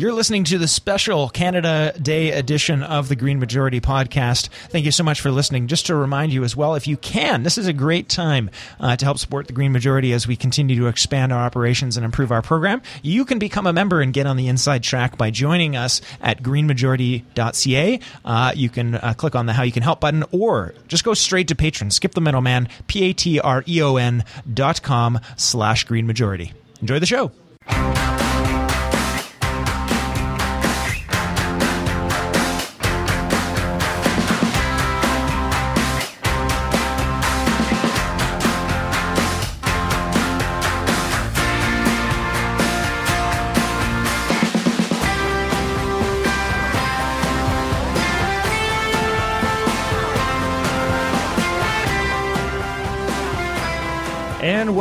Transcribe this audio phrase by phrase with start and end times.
[0.00, 4.48] You're listening to the special Canada Day edition of the Green Majority podcast.
[4.70, 5.66] Thank you so much for listening.
[5.66, 8.48] Just to remind you as well, if you can, this is a great time
[8.80, 12.06] uh, to help support the Green Majority as we continue to expand our operations and
[12.06, 12.80] improve our program.
[13.02, 16.42] You can become a member and get on the inside track by joining us at
[16.42, 18.00] greenmajority.ca.
[18.24, 21.12] Uh, you can uh, click on the How You Can Help button or just go
[21.12, 21.92] straight to Patreon.
[21.92, 24.24] Skip the middleman, P-A-T-R-E-O-N
[24.54, 26.54] dot com slash Green Majority.
[26.80, 27.32] Enjoy the show.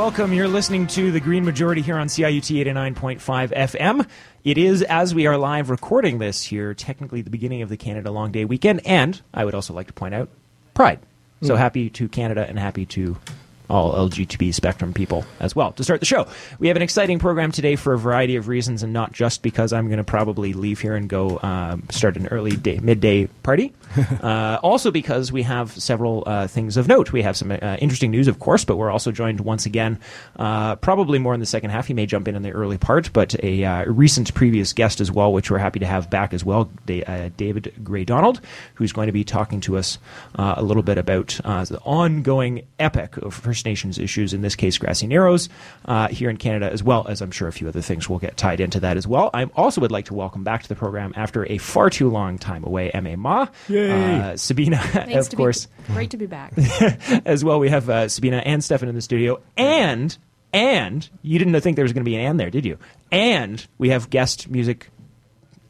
[0.09, 0.34] Welcome.
[0.34, 3.20] You're listening to the Green Majority here on CIUT 89.5
[3.54, 4.08] FM.
[4.44, 8.09] It is, as we are live recording this here, technically the beginning of the Canada
[8.09, 8.82] Long Day weekend.
[8.88, 10.29] And I would also like to point out
[10.74, 10.99] Pride.
[11.43, 11.60] So hmm.
[11.60, 13.18] happy to Canada and happy to
[13.70, 15.71] all LGBT spectrum people as well.
[15.73, 16.27] To start the show,
[16.59, 19.73] we have an exciting program today for a variety of reasons, and not just because
[19.73, 23.73] I'm going to probably leave here and go um, start an early day, midday party.
[24.21, 27.11] uh, also because we have several uh, things of note.
[27.11, 29.99] We have some uh, interesting news, of course, but we're also joined once again,
[30.37, 31.87] uh, probably more in the second half.
[31.87, 35.11] He may jump in in the early part, but a uh, recent previous guest as
[35.11, 38.41] well, which we're happy to have back as well, Da- uh, David Gray Donald,
[38.76, 39.98] who's going to be talking to us
[40.35, 44.55] uh, a little bit about uh, the ongoing epic of First Nations issues, in this
[44.55, 45.49] case, Grassy Narrows,
[45.85, 48.38] uh, here in Canada, as well as I'm sure a few other things will get
[48.38, 49.29] tied into that as well.
[49.34, 52.38] I also would like to welcome back to the program after a far too long
[52.38, 53.16] time away, M.A.
[53.16, 53.48] Ma.
[53.70, 56.54] Uh, Sabina, Thanks of to course Be, great to be back.
[57.26, 57.60] as well.
[57.60, 60.18] We have uh, Sabina and Stefan in the studio, and
[60.54, 62.77] and you didn't think there was going to be an and there, did you?
[63.12, 64.90] And we have guest music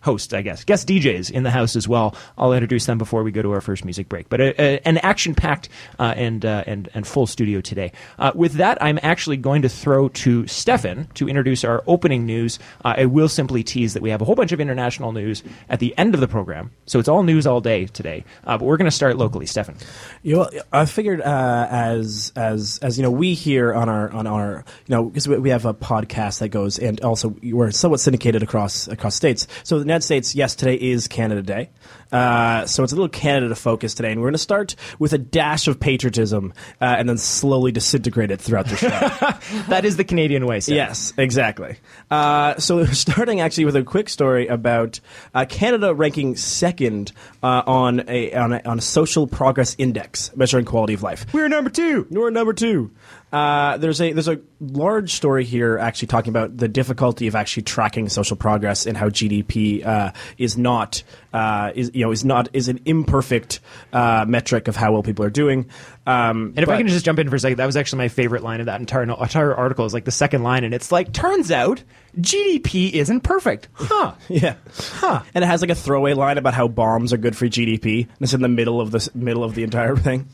[0.02, 2.16] hosts, I guess, guest DJs in the house as well.
[2.38, 4.30] I'll introduce them before we go to our first music break.
[4.30, 7.92] But a, a, an action-packed uh, and uh, and and full studio today.
[8.18, 12.60] Uh, with that, I'm actually going to throw to Stefan to introduce our opening news.
[12.84, 15.80] Uh, I will simply tease that we have a whole bunch of international news at
[15.80, 18.24] the end of the program, so it's all news all day today.
[18.46, 19.76] Uh, but we're going to start locally, Stefan.
[20.24, 24.28] You know, I figured uh, as as as you know, we here on our on
[24.28, 28.00] our you know because we, we have a podcast that goes and also we're somewhat
[28.00, 29.48] syndicated across across states.
[29.64, 31.72] So United States, yes, today is Canada Day.
[32.12, 35.18] Uh, so it's a little Canada focus today, and we're going to start with a
[35.18, 38.90] dash of patriotism uh, and then slowly disintegrate it throughout the show.
[39.70, 40.60] That is the Canadian way.
[40.60, 40.78] Stefan.
[40.78, 41.78] Yes, exactly.
[42.12, 45.00] Uh, so we're starting actually with a quick story about
[45.34, 47.12] uh, Canada ranking second
[47.42, 51.26] uh, on a on a on a social progress index measuring quality of life.
[51.34, 52.08] We're number two.
[52.10, 52.92] We're number two.
[53.32, 57.64] Uh, there's a there's a large story here actually talking about the difficulty of actually
[57.64, 62.50] tracking social progress and how GDP uh, is not uh, is you know is not
[62.54, 63.60] is an imperfect
[63.94, 65.70] uh, metric of how well people are doing.
[66.08, 68.08] Um, And if I can just jump in for a second, that was actually my
[68.08, 69.86] favorite line of that entire entire article.
[69.86, 71.84] Is like the second line, and it's like, turns out
[72.20, 74.14] GDP isn't perfect, huh?
[74.30, 75.22] Yeah, huh.
[75.36, 78.04] And it has like a throwaway line about how bombs are good for GDP.
[78.04, 80.28] And it's in the middle of the middle of the entire thing.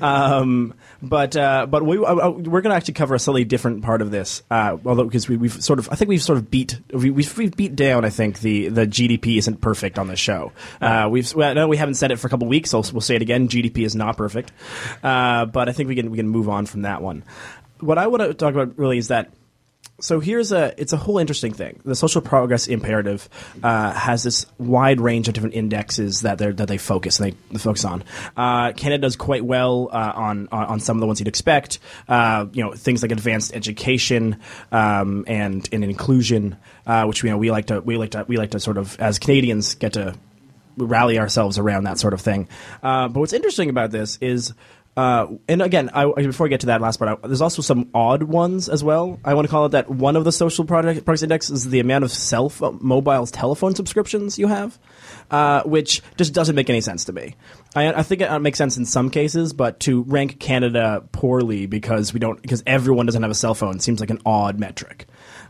[0.00, 3.82] Um, but uh, but we uh, uh, we're going to actually cover a slightly different
[3.82, 4.42] part of this.
[4.50, 7.38] Uh, although because we, we've sort of I think we've sort of beat we, we've,
[7.38, 10.52] we've beat down I think the the GDP isn't perfect on this show.
[10.80, 12.70] Uh, we've well, no we haven't said it for a couple weeks.
[12.70, 13.48] So we'll say it again.
[13.48, 14.52] GDP is not perfect.
[15.12, 17.24] Uh, but I think we can we can move on from that one.
[17.80, 19.30] What I want to talk about really is that
[20.00, 21.80] so here's a it's a whole interesting thing.
[21.84, 23.28] The social progress imperative
[23.62, 27.58] uh, has this wide range of different indexes that they that they focus and they
[27.58, 28.04] focus on.
[28.36, 31.78] Uh, Canada does quite well uh, on, on on some of the ones you'd expect.
[32.08, 34.40] Uh, you know things like advanced education
[34.72, 36.56] um, and and inclusion,
[36.86, 38.98] uh, which you know we like to we like to we like to sort of
[38.98, 40.14] as Canadians get to
[40.76, 42.48] rally ourselves around that sort of thing.
[42.82, 44.54] Uh, but what's interesting about this is,
[44.94, 47.88] uh, and again, I, before I get to that last part, I, there's also some
[47.94, 49.18] odd ones as well.
[49.24, 51.80] I want to call it that one of the social product, products index is the
[51.80, 54.78] amount of cell phone, mobile telephone subscriptions you have,
[55.30, 57.36] uh, which just doesn't make any sense to me.
[57.74, 62.12] I, I think it makes sense in some cases, but to rank Canada poorly because
[62.12, 65.06] we don't because everyone doesn't have a cell phone seems like an odd metric.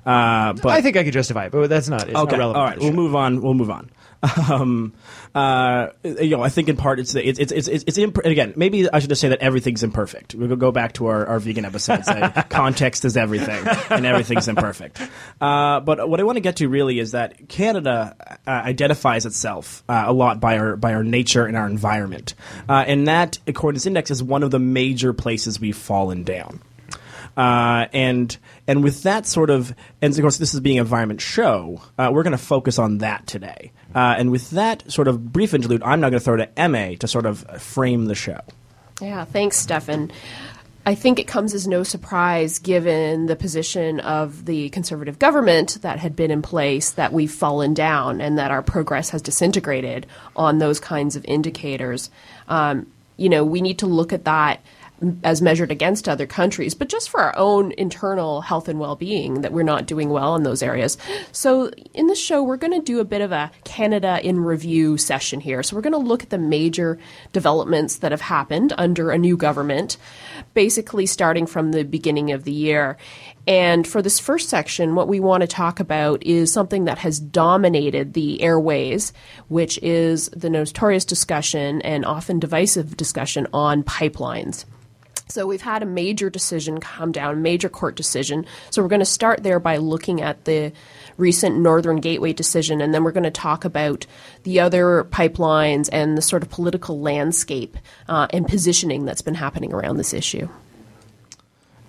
[0.06, 2.08] Uh, but I think I could justify it, but that's not.
[2.08, 2.56] It's okay, not relevant.
[2.58, 3.40] all right, we'll move on.
[3.42, 3.90] We'll move on.
[4.22, 4.92] Um,
[5.34, 8.52] uh, you know, I think in part it's it's it's it's, it's, it's imp- again.
[8.56, 10.34] Maybe I should just say that everything's imperfect.
[10.34, 12.04] We'll go back to our, our vegan episode.
[12.04, 15.00] Say context is everything, and everything's imperfect.
[15.40, 18.14] Uh, but what I want to get to really is that Canada
[18.46, 22.34] uh, identifies itself uh, a lot by our by our nature and our environment,
[22.68, 26.22] uh, and that according to this index is one of the major places we've fallen
[26.22, 26.60] down.
[27.36, 28.36] Uh, and
[28.66, 31.80] and with that sort of, and of course, this is being an environment show.
[31.98, 33.72] Uh, we're going to focus on that today.
[33.94, 36.96] Uh, and with that sort of brief interlude, I'm now going to throw to Ma
[36.98, 38.40] to sort of frame the show.
[39.00, 40.12] Yeah, thanks, Stefan.
[40.84, 46.00] I think it comes as no surprise given the position of the conservative government that
[46.00, 50.58] had been in place that we've fallen down and that our progress has disintegrated on
[50.58, 52.10] those kinds of indicators.
[52.48, 54.60] Um, you know, we need to look at that
[55.22, 59.42] as measured against other countries, but just for our own internal health and well being,
[59.42, 60.98] that we're not doing well in those areas.
[61.32, 64.96] So, in this show, we're going to do a bit of a Canada in review
[64.96, 65.62] session here.
[65.62, 66.98] So, we're going to look at the major
[67.32, 69.96] developments that have happened under a new government,
[70.54, 72.96] basically starting from the beginning of the year.
[73.46, 77.18] And for this first section, what we want to talk about is something that has
[77.18, 79.12] dominated the airways,
[79.48, 84.64] which is the notorious discussion and often divisive discussion on pipelines.
[85.28, 88.44] So we've had a major decision come down, major court decision.
[88.70, 90.72] So we're going to start there by looking at the
[91.16, 94.06] recent Northern Gateway decision, and then we're going to talk about
[94.42, 97.76] the other pipelines and the sort of political landscape
[98.08, 100.48] uh, and positioning that's been happening around this issue.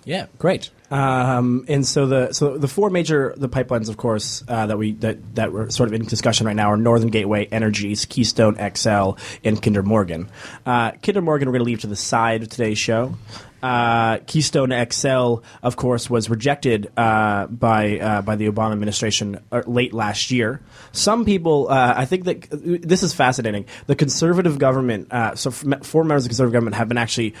[0.04, 0.70] Yeah, great.
[0.94, 4.92] Um, and so the so the four major the pipelines, of course, uh, that we
[4.92, 8.54] that that were sort of in discussion right now are Northern Gateway, Energy East, Keystone
[8.54, 10.30] XL, and Kinder Morgan.
[10.64, 13.16] Uh, Kinder Morgan, we're going to leave to the side of today's show
[13.64, 19.62] uh, Keystone XL, of course, was rejected uh, by uh, by the Obama administration uh,
[19.66, 20.60] late last year.
[20.92, 23.64] Some people, uh, I think that this is fascinating.
[23.86, 27.32] The conservative government, uh, so four members of the conservative government, have been actually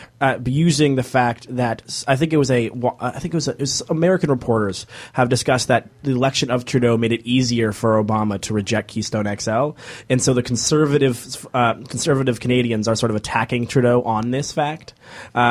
[0.46, 2.70] using the fact that I think it was a
[3.00, 6.64] I think it was, a, it was American reporters have discussed that the election of
[6.64, 9.72] Trudeau made it easier for Obama to reject Keystone XL,
[10.08, 14.94] and so the conservative conservative Canadians are sort of attacking Trudeau on this fact,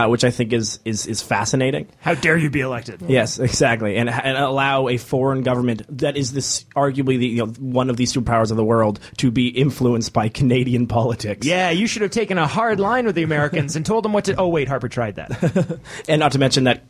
[0.07, 1.87] which I think is is is is fascinating.
[1.99, 3.01] How dare you be elected?
[3.07, 7.51] Yes, exactly, and and allow a foreign government that is this arguably the, you know,
[7.59, 11.45] one of these superpowers of the world to be influenced by Canadian politics.
[11.45, 14.25] Yeah, you should have taken a hard line with the Americans and told them what
[14.25, 14.35] to.
[14.35, 16.83] Oh wait, Harper tried that, and not to mention that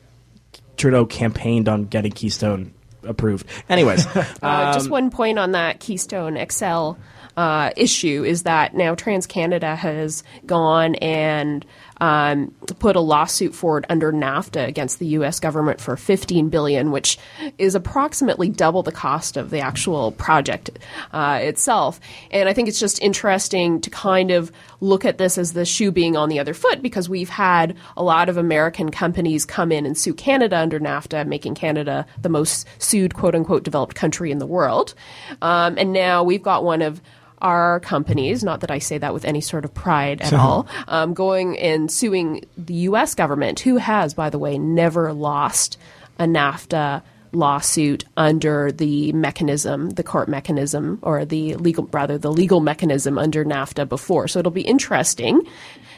[0.77, 2.73] Trudeau campaigned on getting Keystone
[3.03, 3.45] approved.
[3.69, 6.93] Anyways, uh, um, just one point on that Keystone XL
[7.35, 11.65] uh, issue is that now TransCanada has gone and
[12.03, 15.39] um, put a lawsuit forward under NAFTA against the U.S.
[15.39, 17.17] government for 15 billion, which
[17.57, 20.69] is approximately double the cost of the actual project
[21.13, 22.01] uh, itself.
[22.29, 24.51] And I think it's just interesting to kind of
[24.81, 28.03] look at this as the shoe being on the other foot because we've had a
[28.03, 32.67] lot of American companies come in and sue Canada under NAFTA, making Canada the most
[32.79, 34.93] sued quote unquote developed country in the world.
[35.41, 37.01] Um, and now we've got one of
[37.43, 41.13] our companies, not that I say that with any sort of pride at all, um,
[41.13, 43.13] going and suing the U.S.
[43.13, 45.77] government, who has, by the way, never lost
[46.17, 47.03] a NAFTA
[47.33, 53.43] lawsuit under the mechanism, the court mechanism, or the legal, rather, the legal mechanism under
[53.43, 54.27] NAFTA before.
[54.27, 55.41] So it'll be interesting,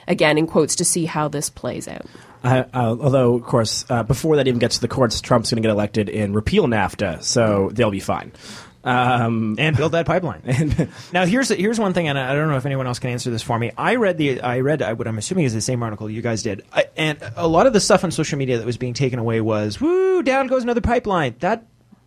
[0.08, 2.06] again, in quotes, to see how this plays out.
[2.44, 5.68] Uh, although, of course, uh, before that even gets to the courts, Trump's going to
[5.68, 8.32] get elected and repeal NAFTA, so they'll be fine
[8.86, 10.42] um, and build that pipeline.
[11.14, 13.42] now, here's here's one thing, and I don't know if anyone else can answer this
[13.42, 13.72] for me.
[13.78, 16.64] I read the I read what I'm assuming is the same article you guys did,
[16.72, 19.42] I, and a lot of the stuff on social media that was being taken away
[19.42, 21.66] was "woo, down goes another pipeline." That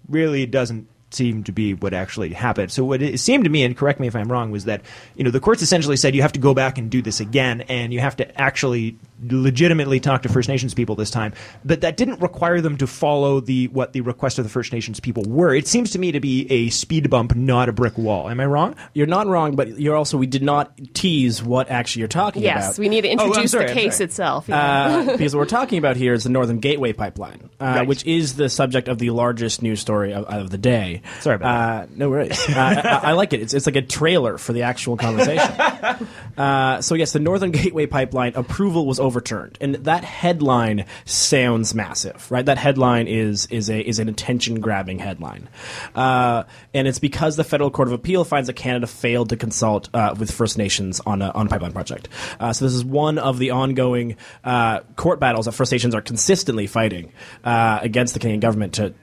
[0.09, 2.71] really doesn't seem to be what actually happened.
[2.71, 4.83] So what it seemed to me, and correct me if I'm wrong, was that
[5.17, 7.63] you know the courts essentially said you have to go back and do this again,
[7.63, 11.33] and you have to actually legitimately talk to First Nations people this time,
[11.65, 15.01] but that didn't require them to follow the what the request of the First Nations
[15.01, 15.55] people were.
[15.55, 18.29] It seems to me to be a speed bump, not a brick wall.
[18.29, 18.77] Am I wrong?
[18.95, 22.57] You're not wrong, but you're also we did not tease what actually you're talking yes,
[22.57, 22.69] about.
[22.69, 24.49] Yes, we need to oh, introduce oh, sorry, the case itself.
[24.49, 27.89] Uh, because what we're talking about here is the Northern Gateway Pipeline, uh, right.
[27.89, 31.03] which is the subject of the largest news story of, of the day.
[31.21, 31.97] Sorry about uh, that.
[31.97, 32.39] No worries.
[32.49, 33.41] Uh, I, I, like it.
[33.41, 35.55] It's, it's like a trailer for the actual conversation.
[36.37, 42.31] Uh, so yes, the Northern Gateway Pipeline approval was overturned, and that headline sounds massive,
[42.31, 42.45] right?
[42.45, 45.49] That headline is is a is an attention grabbing headline,
[45.95, 49.89] uh, and it's because the federal court of appeal finds that Canada failed to consult
[49.95, 52.09] uh, with First Nations on a, on a pipeline project.
[52.39, 56.03] Uh, so this is one of the ongoing uh, court battles that First Nations are
[56.03, 57.13] consistently fighting
[57.45, 58.95] uh, against the Canadian government to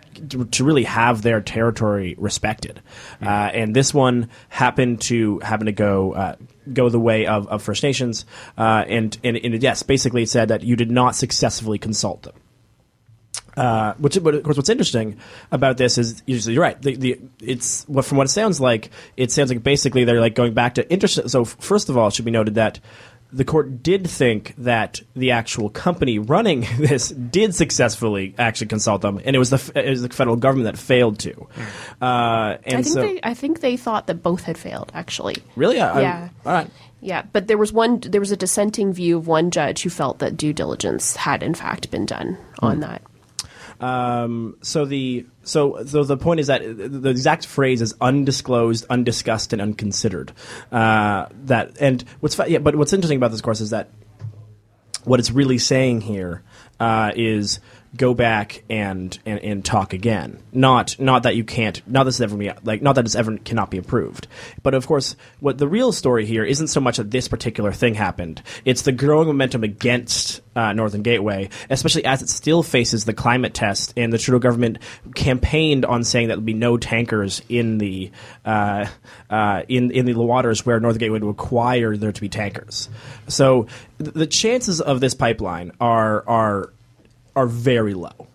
[0.52, 2.82] to really have their territory respected.
[3.22, 6.36] Uh, and this one happened to happen to go uh,
[6.74, 8.26] go the way of, of First Nations.
[8.58, 12.36] Uh, and, and, and, yes, basically it said that you did not successfully consult them.
[13.58, 15.18] Uh, which, but of course, what's interesting
[15.52, 16.82] about this is you're right.
[16.82, 18.90] The, the it's what from what it sounds like.
[19.16, 21.30] It sounds like basically they're like going back to interest.
[21.30, 22.82] So first of all, it should be noted that
[23.34, 29.20] the court did think that the actual company running this did successfully actually consult them,
[29.26, 31.48] and it was the it was the federal government that failed to.
[32.02, 35.36] Uh, and I think so, they I think they thought that both had failed actually.
[35.56, 36.30] really, I, I- Yeah.
[36.46, 36.70] all right.
[37.02, 40.20] Yeah, but there was one there was a dissenting view of one judge who felt
[40.20, 43.02] that due diligence had in fact been done on that.
[43.80, 49.54] Um, so the so so the point is that the exact phrase is undisclosed, undiscussed,
[49.54, 50.32] and unconsidered.
[50.72, 53.90] Uh, that and what's yeah, but what's interesting about this course is that
[55.04, 56.44] what it's really saying here
[56.80, 57.60] uh, is
[57.98, 60.42] go back and, and and talk again.
[60.52, 61.82] Not not that you can't.
[61.88, 64.28] Not that this ever be like not that this ever cannot be improved.
[64.64, 67.94] But of course, what the real story here isn't so much that this particular thing
[67.94, 68.42] happened.
[68.64, 73.54] It's the growing momentum against uh, Northern Gateway, especially as it still faces the climate
[73.54, 74.80] test, and the Trudeau government
[75.14, 78.12] campaigned on saying that there'll be no tankers in the
[78.46, 78.86] uh,
[79.30, 82.90] uh, in in the waters where Northern Gateway would require there to be tankers.
[83.28, 83.68] So
[84.00, 86.74] th- the chances of this pipeline are are
[87.36, 88.28] are very low.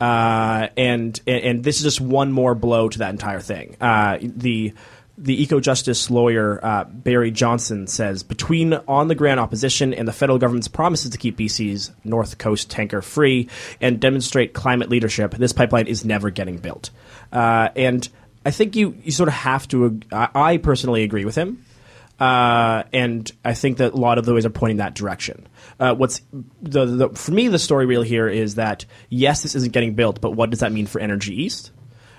[0.00, 3.76] Uh, and, and this is just one more blow to that entire thing.
[3.80, 4.74] Uh, the
[5.18, 10.12] the eco justice lawyer uh, Barry Robinson says between on the ground opposition and the
[10.12, 13.48] federal government's promises to keep BC's North Coast tanker free
[13.80, 16.90] and demonstrate climate leadership, this pipeline is never getting built.
[17.30, 18.08] Uh, and
[18.44, 20.00] I think you you sort of have to.
[20.10, 21.64] I, I personally agree with him.
[22.18, 25.48] Uh, and I think that a lot of the ways are pointing that direction.
[25.82, 26.22] Uh, what's
[26.62, 30.20] the, the for me the story real here is that yes, this isn't getting built,
[30.20, 31.72] but what does that mean for Energy East?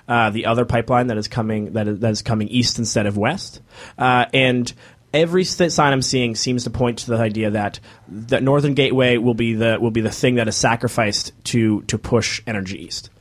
[0.05, 3.15] Uh, the other pipeline that is coming that is, that is coming east instead of
[3.17, 3.62] west,
[3.98, 4.74] uh, and
[5.13, 7.79] every sign I'm seeing seems to point to the idea that
[8.10, 11.98] that Northern Gateway will be the will be the thing that is sacrificed to to
[11.98, 13.12] push Energy East.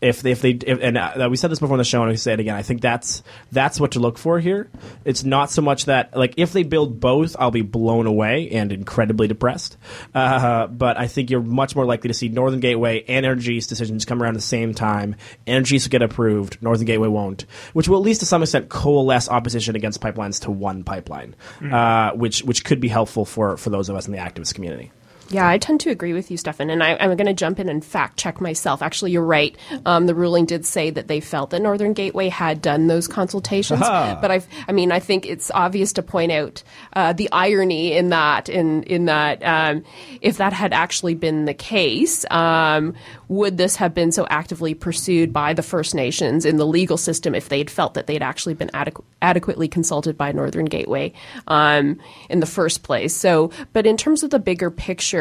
[0.00, 2.10] If they, if they if, and uh, we said this before on the show and
[2.10, 3.22] we say it again, I think that's
[3.52, 4.70] that's what to look for here.
[5.04, 8.72] It's not so much that like if they build both, I'll be blown away and
[8.72, 9.76] incredibly depressed.
[10.14, 13.68] Uh, but I think you're much more likely to see Northern Gateway and Energy East
[13.68, 15.16] decisions come around at the same time.
[15.46, 18.68] Energy East will get approved, Northern Gateway won't, which will at least to some extent
[18.68, 21.34] coalesce opposition against pipelines to one pipeline,
[21.72, 24.92] uh, which which could be helpful for for those of us in the activist community.
[25.30, 27.68] Yeah, I tend to agree with you, Stefan, and I, I'm going to jump in
[27.68, 28.82] and fact check myself.
[28.82, 29.56] Actually, you're right.
[29.86, 33.80] Um, the ruling did say that they felt that Northern Gateway had done those consultations,
[33.80, 36.62] but I, I mean, I think it's obvious to point out
[36.92, 38.48] uh, the irony in that.
[38.48, 39.82] In in that, um,
[40.20, 42.94] if that had actually been the case, um,
[43.28, 47.34] would this have been so actively pursued by the First Nations in the legal system
[47.34, 51.12] if they had felt that they had actually been adequ- adequately consulted by Northern Gateway
[51.48, 53.14] um, in the first place?
[53.14, 55.13] So, but in terms of the bigger picture,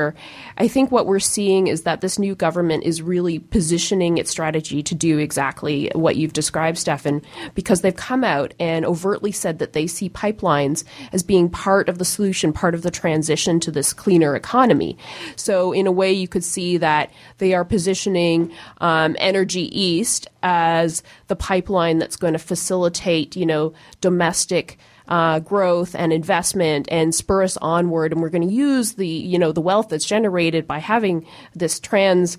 [0.58, 4.82] I think what we're seeing is that this new government is really positioning its strategy
[4.84, 7.22] to do exactly what you've described, Stefan,
[7.54, 11.98] because they've come out and overtly said that they see pipelines as being part of
[11.98, 14.98] the solution, part of the transition to this cleaner economy.
[15.36, 21.04] So, in a way, you could see that they are positioning um, Energy East as
[21.28, 27.44] the pipeline that's going to facilitate, you know, domestic uh, growth and investment and spur
[27.44, 28.12] us onward.
[28.12, 31.80] And we're going to use the you know the wealth that's generated by having this
[31.80, 32.38] trans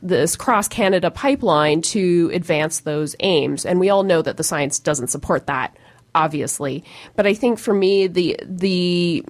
[0.00, 3.66] this cross Canada pipeline to advance those aims.
[3.66, 5.76] And we all know that the science doesn't support that,
[6.14, 6.84] obviously.
[7.16, 9.24] But I think for me the the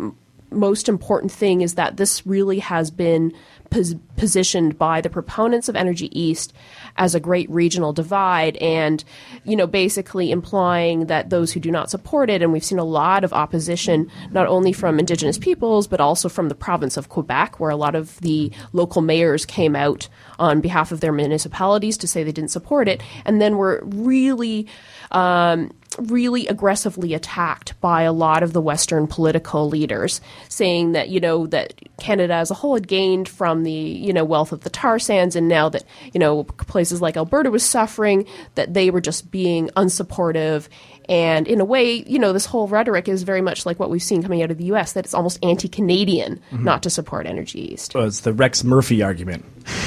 [0.50, 3.32] most important thing is that this really has been
[3.70, 6.52] pos- positioned by the proponents of Energy East
[6.96, 9.04] as a great regional divide and
[9.44, 12.84] you know basically implying that those who do not support it and we've seen a
[12.84, 17.60] lot of opposition not only from indigenous peoples but also from the province of Quebec
[17.60, 20.08] where a lot of the local mayors came out
[20.38, 23.02] on behalf of their municipalities to say they didn't support it.
[23.24, 24.66] And then were really
[25.10, 31.20] um, really aggressively attacked by a lot of the Western political leaders, saying that you
[31.20, 34.70] know that Canada as a whole had gained from the you know wealth of the
[34.70, 39.00] tar sands, and now that you know places like Alberta was suffering, that they were
[39.00, 40.68] just being unsupportive.
[41.08, 44.02] And in a way, you know, this whole rhetoric is very much like what we've
[44.02, 44.92] seen coming out of the U.S.
[44.92, 47.94] That it's almost anti-Canadian not to support Energy East.
[47.94, 49.44] Well, it's the Rex Murphy argument.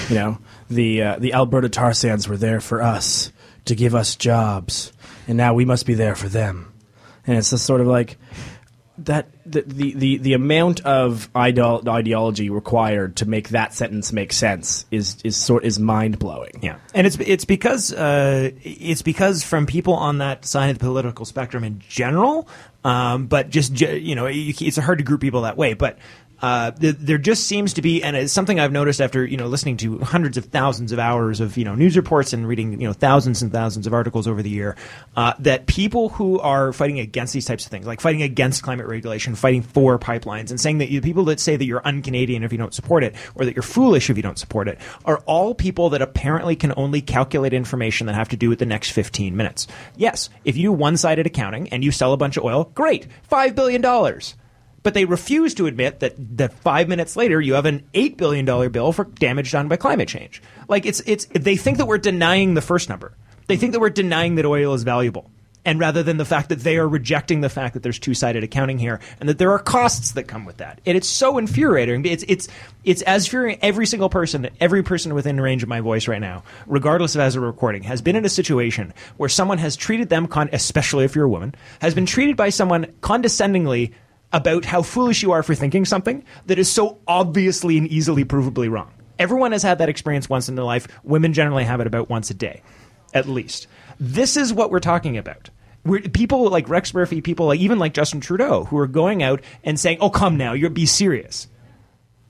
[0.10, 0.38] You know,
[0.70, 3.32] the uh, the Alberta tar sands were there for us
[3.66, 4.92] to give us jobs,
[5.28, 6.74] and now we must be there for them.
[7.26, 8.18] And it's just sort of like
[9.00, 9.28] that.
[9.46, 14.86] The the the, the amount of ideo- ideology required to make that sentence make sense
[14.92, 16.60] is is sort is mind blowing.
[16.62, 20.86] Yeah, and it's it's because uh, it's because from people on that side of the
[20.86, 22.48] political spectrum in general,
[22.84, 25.74] um, but just you know, it's hard to group people that way.
[25.74, 26.00] But
[26.42, 29.48] Uh, th- there just seems to be, and it's something I've noticed after you know
[29.48, 32.88] listening to hundreds of thousands of hours of you know news reports and reading you
[32.88, 34.76] know thousands and thousands of articles over the year,
[35.16, 38.88] uh, that people who are fighting against these types of things, like fighting against climate
[38.88, 42.52] regulation, fighting for pipelines, and saying that you, people that say that you're un-Canadian if
[42.52, 45.54] you don't support it, or that you're foolish if you don't support it, are all
[45.54, 49.36] people that apparently can only calculate information that have to do with the next 15
[49.36, 49.68] minutes.
[49.96, 53.56] Yes, if you do one-sided accounting and you sell a bunch of oil, great, five
[53.56, 54.36] billion dollars
[54.84, 58.46] but they refuse to admit that that five minutes later you have an eight billion
[58.46, 60.42] dollar bill for damage done by climate change.
[60.68, 63.14] Like it's it's they think that we're denying the first number.
[63.48, 65.30] They think that we're denying that oil is valuable.
[65.64, 68.44] And rather than the fact that they are rejecting the fact that there's two sided
[68.44, 70.82] accounting here and that there are costs that come with that.
[70.88, 72.04] And it's so infuriating.
[72.06, 72.48] It's it's
[72.84, 76.44] it's as infuriating every single person, every person within range of my voice right now,
[76.66, 80.28] regardless of as a recording, has been in a situation where someone has treated them
[80.28, 83.94] con- especially if you're a woman, has been treated by someone condescendingly
[84.34, 88.70] about how foolish you are for thinking something that is so obviously and easily provably
[88.70, 88.92] wrong.
[89.20, 90.88] Everyone has had that experience once in their life.
[91.04, 92.62] Women generally have it about once a day,
[93.14, 93.68] at least.
[94.00, 95.50] This is what we're talking about.
[95.86, 99.42] We're, people like Rex Murphy, people like even like Justin Trudeau, who are going out
[99.64, 101.48] and saying, "Oh, come now, you're be serious."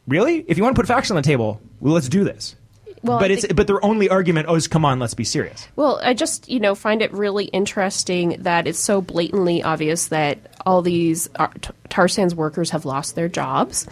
[0.08, 0.44] Really?
[0.48, 2.56] If you want to put facts on the table, well, let's do this.
[3.04, 5.24] Well, but I it's think- but their only argument oh, is come on, let's be
[5.24, 5.68] serious.
[5.76, 10.40] Well, I just you know find it really interesting that it's so blatantly obvious that
[10.66, 11.48] all these uh,
[11.90, 13.88] tar sands workers have lost their jobs,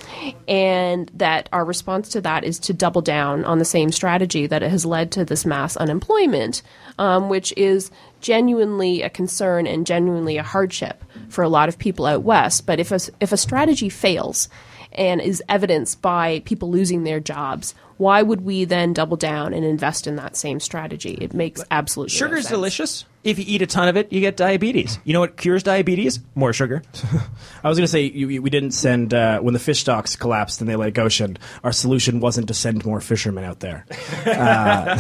[0.48, 4.62] and that our response to that is to double down on the same strategy that
[4.62, 6.62] has led to this mass unemployment,
[7.00, 7.90] um, which is
[8.22, 12.66] genuinely a concern and genuinely a hardship for a lot of people out west.
[12.66, 14.50] But if a, if a strategy fails
[14.92, 19.64] and is evidenced by people losing their jobs, why would we then double down and
[19.64, 21.16] invest in that same strategy?
[21.22, 22.52] It makes absolutely no Sugar's sense.
[22.56, 23.06] delicious.
[23.22, 24.98] If you eat a ton of it, you get diabetes.
[25.04, 26.22] You know what cures diabetes?
[26.36, 26.82] More sugar.
[27.64, 30.16] I was going to say you, you- we didn't send uh, when the fish stocks
[30.16, 31.38] collapsed and they Atlantic Ocean.
[31.62, 33.86] Our solution wasn't to send more fishermen out there.
[34.26, 34.98] Uh,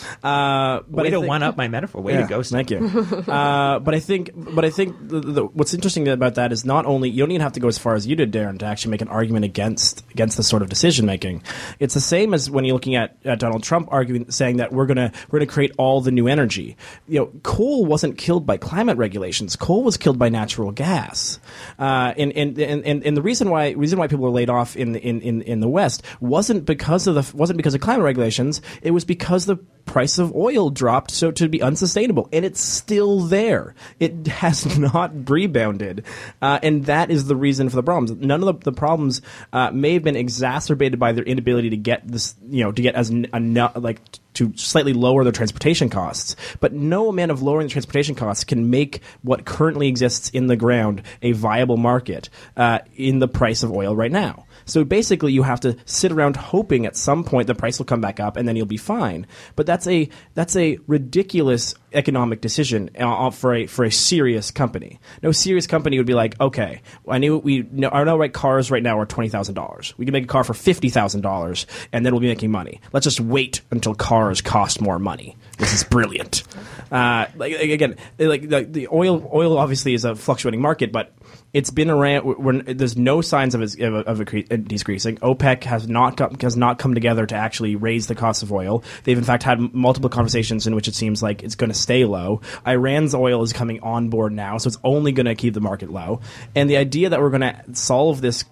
[0.24, 2.00] uh, but Way I to think- one up my metaphor.
[2.02, 2.42] Way Yeah, to go.
[2.42, 2.56] Steve.
[2.66, 3.32] Thank you.
[3.32, 6.86] uh, but I think, but I think the, the, what's interesting about that is not
[6.86, 8.90] only you don't even have to go as far as you did, Darren, to actually
[8.92, 11.42] make an argument against against this sort of decision making.
[11.78, 15.12] It's the same as when you're looking at, Donald Trump arguing, saying that we're gonna
[15.30, 16.76] we're gonna create all the new energy.
[17.08, 19.56] You know, coal wasn't killed by climate regulations.
[19.56, 21.38] Coal was killed by natural gas.
[21.78, 24.92] Uh, and, and, and, and the reason why reason why people were laid off in
[24.92, 28.62] the, in, in, in the West wasn't because of the wasn't because of climate regulations.
[28.82, 33.20] It was because the price of oil dropped so to be unsustainable, and it's still
[33.20, 33.74] there.
[33.98, 36.04] It has not rebounded,
[36.40, 38.12] uh, and that is the reason for the problems.
[38.12, 42.06] None of the, the problems uh, may have been exacerbated by their inability to get
[42.06, 44.00] this, you know, to get as enough like
[44.34, 46.36] to slightly lower their transportation costs.
[46.60, 50.56] But no amount of lowering the transportation costs can make what currently exists in the
[50.56, 54.46] ground a viable market uh, in the price of oil right now.
[54.70, 58.00] So basically, you have to sit around hoping at some point the price will come
[58.00, 59.26] back up and then you'll be fine.
[59.56, 65.00] But that's a that's a ridiculous economic decision uh, for a for a serious company.
[65.24, 68.70] No serious company would be like, okay, I knew we know, I know right cars
[68.70, 69.92] right now are twenty thousand dollars.
[69.98, 72.80] We can make a car for fifty thousand dollars, and then we'll be making money.
[72.92, 75.36] Let's just wait until cars cost more money.
[75.58, 76.44] This is brilliant.
[76.92, 81.12] Uh, like again, like the, the oil oil obviously is a fluctuating market, but
[81.52, 82.24] it's been around.
[82.24, 85.16] We're, there's no signs of of, a- decreasing.
[85.16, 88.84] OPEC has not come, has not come together to actually raise the cost of oil.
[89.04, 92.04] They've in fact had multiple conversations in which it seems like it's going to stay
[92.04, 92.40] low.
[92.66, 95.90] Iran's oil is coming on board now, so it's only going to keep the market
[95.90, 96.20] low.
[96.54, 98.44] And the idea that we're going to solve this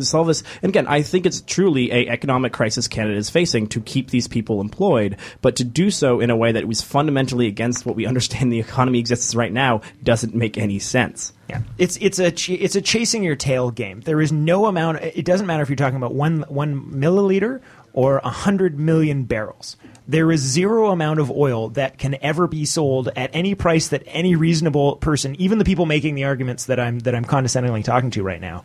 [0.00, 0.42] solve this.
[0.62, 4.28] And again, I think it's truly a economic crisis Canada is facing to keep these
[4.28, 8.06] people employed, but to do so in a way that was fundamentally against what we
[8.12, 11.32] understand the economy exists right now doesn't make any sense.
[11.48, 14.00] Yeah, it's it's a ch- it's a chasing your tail game.
[14.02, 14.98] There is no amount.
[15.02, 17.62] It doesn't matter if you're talking about one one milliliter
[17.92, 19.76] or hundred million barrels.
[20.06, 24.02] There is zero amount of oil that can ever be sold at any price that
[24.06, 28.10] any reasonable person, even the people making the arguments that I'm that I'm condescendingly talking
[28.12, 28.64] to right now,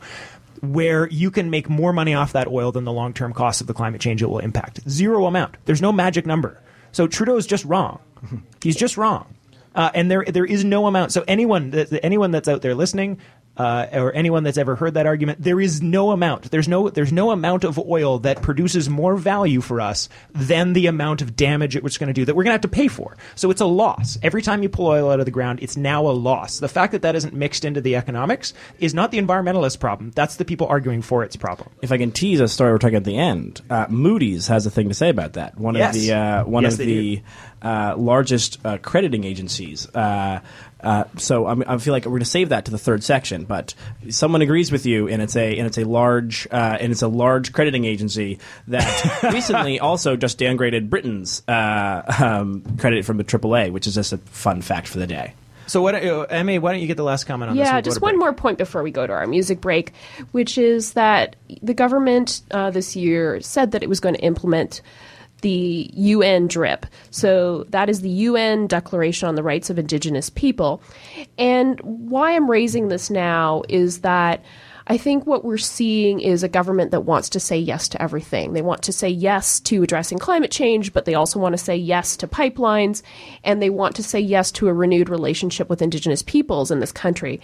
[0.64, 3.68] where you can make more money off that oil than the long term cost of
[3.68, 4.80] the climate change it will impact.
[4.90, 5.58] Zero amount.
[5.66, 6.60] There's no magic number.
[6.94, 8.00] So Trudeau's just wrong.
[8.64, 9.36] He's just wrong.
[9.76, 11.12] Uh, and there there is no amount.
[11.12, 13.20] So anyone that, anyone that's out there listening,
[13.56, 16.50] uh, or anyone that's ever heard that argument, there is no amount.
[16.50, 20.88] There's no there's no amount of oil that produces more value for us than the
[20.88, 22.88] amount of damage it was going to do that we're going to have to pay
[22.88, 23.16] for.
[23.36, 25.60] So it's a loss every time you pull oil out of the ground.
[25.62, 26.60] It's now a loss.
[26.60, 30.12] The fact that that isn't mixed into the economics is not the environmentalist problem.
[30.16, 31.70] That's the people arguing for its problem.
[31.82, 34.72] If I can tease a story we're talking at the end, uh, Moody's has a
[34.72, 35.58] thing to say about that.
[35.60, 35.96] One Yes.
[35.96, 37.22] of the uh, one Yes, of the
[37.62, 39.88] uh, largest uh, crediting agencies
[40.84, 43.46] uh, so I'm, I feel like we're going to save that to the third section.
[43.46, 43.74] But
[44.10, 47.08] someone agrees with you, and it's a and it's a large uh, and it's a
[47.08, 53.72] large crediting agency that recently also just downgraded Britain's uh, um, credit from the AAA,
[53.72, 55.34] which is just a fun fact for the day.
[55.66, 57.66] So, what, uh, Emmy, why don't you get the last comment on this?
[57.66, 58.20] Yeah, We'll just one break.
[58.20, 59.94] more point before we go to our music break,
[60.32, 64.82] which is that the government uh, this year said that it was going to implement
[65.44, 66.88] the UN DRIP.
[67.12, 70.82] So that is the UN Declaration on the Rights of Indigenous People.
[71.38, 74.44] And why I'm raising this now is that
[74.88, 78.54] I think what we're seeing is a government that wants to say yes to everything.
[78.54, 81.76] They want to say yes to addressing climate change, but they also want to say
[81.76, 83.02] yes to pipelines,
[83.44, 86.92] and they want to say yes to a renewed relationship with Indigenous peoples in this
[86.92, 87.40] country.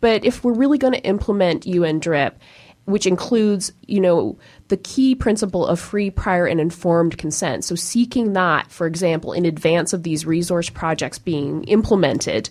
[0.00, 2.38] But if we're really going to implement UN DRIP,
[2.84, 7.64] which includes, you know, the key principle of free, prior, and informed consent.
[7.64, 12.50] So, seeking that, for example, in advance of these resource projects being implemented,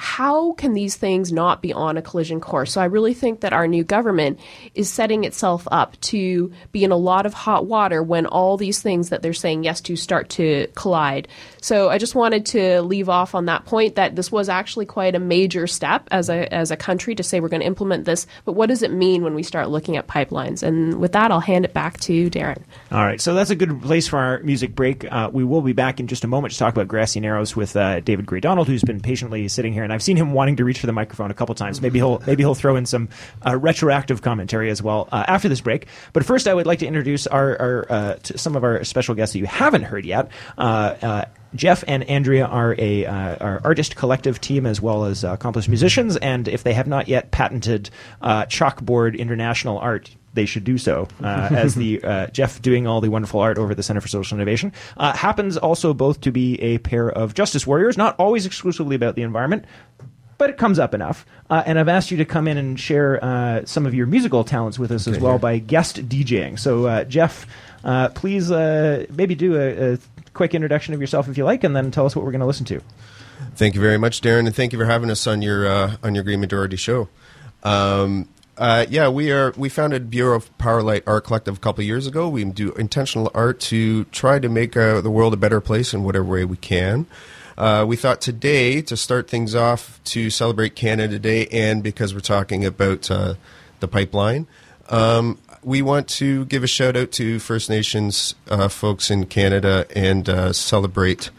[0.00, 2.72] how can these things not be on a collision course?
[2.72, 4.40] So I really think that our new government
[4.74, 8.80] is setting itself up to be in a lot of hot water when all these
[8.80, 11.28] things that they're saying yes to start to collide.
[11.60, 15.14] So I just wanted to leave off on that point that this was actually quite
[15.14, 18.26] a major step as a as a country to say we're going to implement this.
[18.46, 20.62] But what does it mean when we start looking at pipelines?
[20.62, 22.62] And with that, I'll hand it back to Darren.
[22.90, 25.04] All right, so that's a good place for our music break.
[25.12, 27.76] Uh, we will be back in just a moment to talk about Grassy Narrows with
[27.76, 30.64] uh, David Gray Donald, who's been patiently sitting here, and I've seen him wanting to
[30.64, 31.82] reach for the microphone a couple times.
[31.82, 33.08] Maybe he'll maybe he'll throw in some
[33.44, 35.88] uh, retroactive commentary as well uh, after this break.
[36.12, 39.16] But first, I would like to introduce our, our uh, to some of our special
[39.16, 40.30] guests that you haven't heard yet.
[40.56, 41.24] Uh, uh,
[41.54, 46.16] Jeff and Andrea are a uh, artist collective team as well as uh, accomplished musicians,
[46.18, 47.90] and if they have not yet patented
[48.22, 51.08] uh, chalkboard international art, they should do so.
[51.30, 54.36] Uh, as the uh, Jeff doing all the wonderful art over the Center for Social
[54.36, 58.96] Innovation uh, happens also both to be a pair of justice warriors, not always exclusively
[58.96, 59.64] about the environment.
[60.38, 63.22] But it comes up enough, uh, and I've asked you to come in and share
[63.22, 66.58] uh, some of your musical talents with us as well by guest DJing.
[66.58, 67.46] So, uh, Jeff,
[67.84, 69.98] uh, please uh, maybe do a, a
[70.32, 72.46] quick introduction of yourself if you like, and then tell us what we're going to
[72.46, 72.80] listen to.
[73.54, 76.14] Thank you very much, Darren, and thank you for having us on your uh, on
[76.14, 77.08] your Green Majority show.
[77.62, 78.26] Um,
[78.60, 79.54] uh, yeah, we are.
[79.56, 82.28] We founded Bureau of Powerlight Art Collective a couple years ago.
[82.28, 86.04] We do intentional art to try to make uh, the world a better place in
[86.04, 87.06] whatever way we can.
[87.56, 92.20] Uh, we thought today to start things off to celebrate Canada Day, and because we're
[92.20, 93.32] talking about uh,
[93.80, 94.46] the pipeline,
[94.90, 99.86] um, we want to give a shout out to First Nations uh, folks in Canada
[99.96, 101.30] and uh, celebrate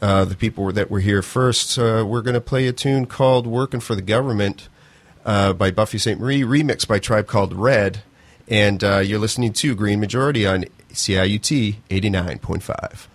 [0.00, 1.78] the people that were here first.
[1.78, 4.68] We're going to play a tune called "Working for the Government"
[5.28, 8.02] uh, by Buffy Sainte-Marie, remixed by Tribe Called Red,
[8.48, 13.06] and uh, you're listening to Green Majority on CIUT eighty nine point five.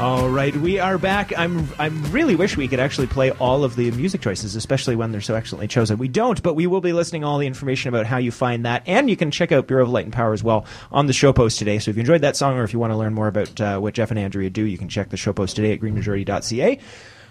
[0.00, 1.36] All right, we are back.
[1.38, 5.12] I'm I really wish we could actually play all of the music choices, especially when
[5.12, 5.96] they're so excellently chosen.
[5.96, 8.82] We don't, but we will be listing all the information about how you find that,
[8.86, 11.32] and you can check out Bureau of Light and Power as well on the show
[11.32, 11.78] post today.
[11.78, 13.78] So if you enjoyed that song, or if you want to learn more about uh,
[13.78, 16.80] what Jeff and Andrea do, you can check the show post today at greenmajority.ca.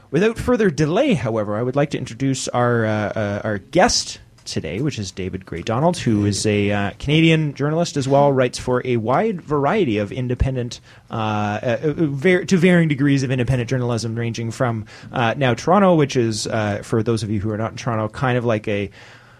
[0.09, 4.79] Without further delay, however, I would like to introduce our uh, uh, our guest today,
[4.81, 8.81] which is David Gray Donald, who is a uh, Canadian journalist as well, writes for
[8.85, 10.79] a wide variety of independent,
[11.11, 16.15] uh, uh, var- to varying degrees of independent journalism, ranging from uh, now Toronto, which
[16.15, 18.89] is uh, for those of you who are not in Toronto, kind of like a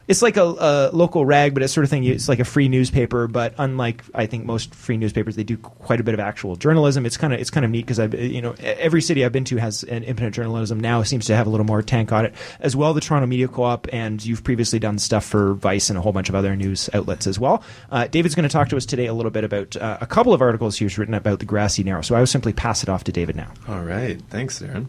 [0.08, 2.04] it's like a, a local rag, but it's sort of thing.
[2.04, 6.00] It's like a free newspaper, but unlike I think most free newspapers, they do quite
[6.00, 7.06] a bit of actual journalism.
[7.06, 9.44] It's kind of it's kind of neat because I you know every city I've been
[9.46, 12.34] to has an independent journalism now seems to have a little more tank on it
[12.60, 12.94] as well.
[12.94, 16.30] The Toronto Media Co-op, and you've previously done stuff for Vice and a whole bunch
[16.30, 17.64] of other news outlets as well.
[17.92, 20.34] Uh, David's going to talk to us today a little bit about uh, a couple
[20.34, 22.02] of articles he's written about the grassy narrow.
[22.02, 23.52] So I will simply pass it off to David now.
[23.68, 24.22] All right.
[24.30, 24.88] Thanks, Darren.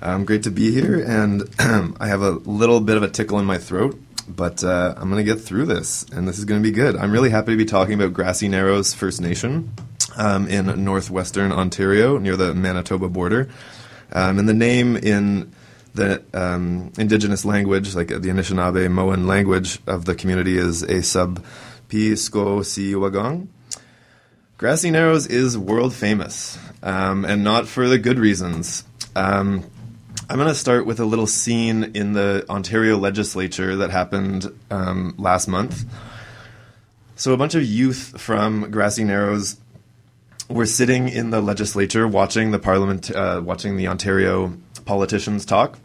[0.00, 1.02] Um, great to be here.
[1.02, 1.42] And
[2.00, 5.24] I have a little bit of a tickle in my throat, but uh, I'm going
[5.24, 6.96] to get through this, and this is going to be good.
[6.96, 9.72] I'm really happy to be talking about Grassy Narrows First Nation
[10.16, 13.48] um, in northwestern Ontario near the Manitoba border.
[14.12, 15.52] Um, and the name in
[15.94, 21.44] the um, indigenous language, like the Anishinaabemowin language of the community, is a sub
[21.88, 23.48] Pisco Si Wagong.
[24.56, 28.84] Grassy Narrows is world famous, um, and not for the good reasons.
[29.16, 29.64] Um,
[30.26, 35.14] I'm going to start with a little scene in the Ontario legislature that happened um,
[35.18, 35.84] last month.
[37.14, 39.58] So, a bunch of youth from Grassy Narrows
[40.48, 44.56] were sitting in the legislature watching the parliament, uh, watching the Ontario
[44.86, 45.78] politicians talk.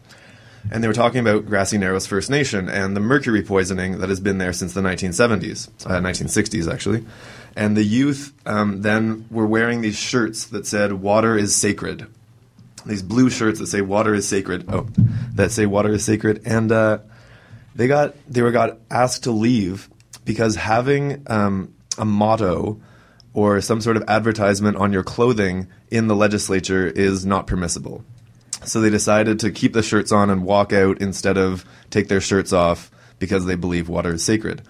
[0.71, 4.21] And they were talking about Grassy Narrows First Nation and the mercury poisoning that has
[4.21, 7.05] been there since the 1970s, uh, 1960s actually.
[7.57, 12.07] And the youth um, then were wearing these shirts that said, Water is sacred.
[12.85, 14.87] These blue shirts that say "Water is sacred." Oh,
[15.35, 16.99] that say "Water is sacred," and uh,
[17.75, 19.89] they got they were got asked to leave
[20.25, 22.79] because having um, a motto
[23.33, 28.03] or some sort of advertisement on your clothing in the legislature is not permissible.
[28.65, 32.21] So they decided to keep the shirts on and walk out instead of take their
[32.21, 34.61] shirts off because they believe water is sacred.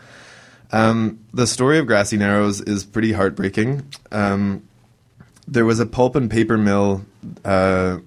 [0.72, 3.88] Um, the story of Grassy Narrows is pretty heartbreaking.
[4.12, 4.68] Um,
[5.48, 7.06] there was a pulp and paper mill
[7.46, 7.98] uh,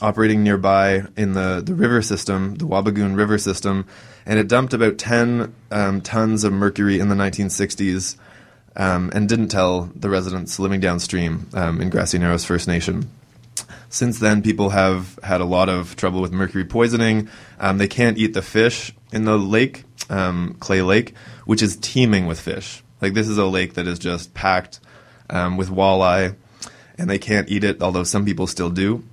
[0.00, 3.86] operating nearby in the, the river system, the Wabigoon River system,
[4.24, 8.16] and it dumped about 10 um, tons of mercury in the 1960s
[8.76, 13.10] um, and didn't tell the residents living downstream um, in Grassy Narrows First Nation.
[13.88, 17.28] Since then, people have had a lot of trouble with mercury poisoning.
[17.58, 21.14] Um, they can't eat the fish in the lake, um, Clay Lake,
[21.46, 22.82] which is teeming with fish.
[23.00, 24.80] Like, this is a lake that is just packed
[25.30, 26.34] um, with walleye,
[26.98, 29.04] and they can't eat it, although some people still do.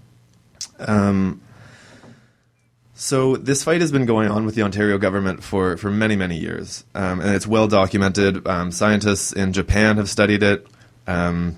[0.80, 1.42] Um,
[2.96, 6.38] so this fight has been going on with the Ontario government for, for many, many
[6.38, 8.48] years, um, and it's well documented.
[8.48, 10.68] Um, scientists in Japan have studied it,
[11.08, 11.58] um,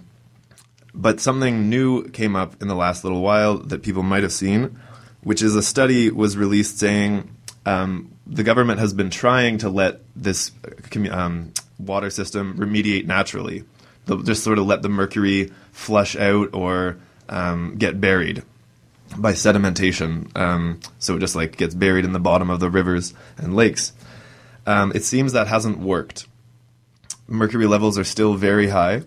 [0.94, 4.80] but something new came up in the last little while that people might have seen,
[5.24, 7.30] which is a study was released saying
[7.66, 10.52] um, the government has been trying to let this
[11.12, 13.64] um, water system remediate naturally.
[14.06, 18.42] They'll just sort of let the mercury flush out or um, get buried
[19.18, 20.36] by sedimentation.
[20.36, 23.92] Um, so it just like gets buried in the bottom of the rivers and lakes.
[24.66, 26.28] Um, it seems that hasn't worked.
[27.28, 29.04] Mercury levels are still very high.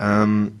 [0.00, 0.60] Um,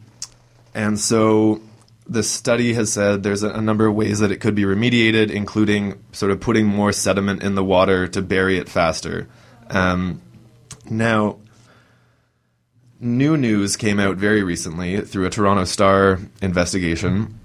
[0.74, 1.62] and so
[2.06, 5.30] the study has said there's a, a, number of ways that it could be remediated,
[5.30, 9.28] including sort of putting more sediment in the water to bury it faster.
[9.70, 10.20] Um,
[10.88, 11.38] now,
[13.00, 17.38] new news came out very recently through a Toronto Star investigation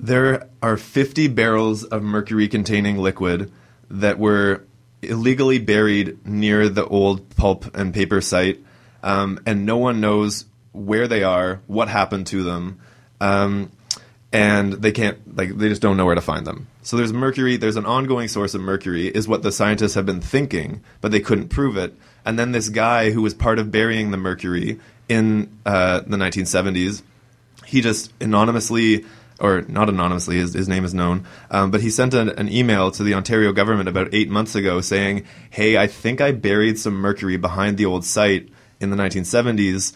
[0.00, 3.52] there are 50 barrels of mercury containing liquid
[3.90, 4.64] that were
[5.02, 8.60] illegally buried near the old pulp and paper site,
[9.02, 12.80] um, and no one knows where they are, what happened to them,
[13.20, 13.70] um,
[14.32, 16.66] and they can't, like, they just don't know where to find them.
[16.82, 20.20] So there's mercury, there's an ongoing source of mercury, is what the scientists have been
[20.22, 21.94] thinking, but they couldn't prove it.
[22.24, 24.78] And then this guy who was part of burying the mercury
[25.08, 27.02] in uh, the 1970s,
[27.66, 29.04] he just anonymously
[29.40, 32.90] or not anonymously, his, his name is known, um, but he sent an, an, email
[32.90, 36.92] to the Ontario government about eight months ago saying, Hey, I think I buried some
[36.92, 39.94] mercury behind the old site in the 1970s.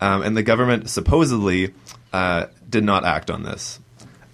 [0.00, 1.74] Um, and the government supposedly
[2.12, 3.80] uh, did not act on this.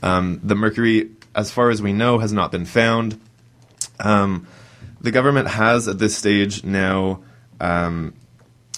[0.02, 3.18] Um, the mercury, as far as we know, has not been found.
[3.98, 4.46] Um,
[5.00, 7.22] the government has, at this stage, now
[7.60, 8.14] um,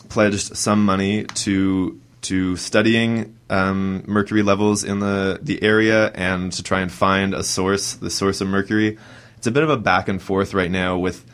[0.08, 6.62] pledged some money to to studying um, mercury levels in the, the area and to
[6.62, 8.96] try and find a source, the source of mercury.
[9.36, 11.24] It's a bit of a back and forth right now with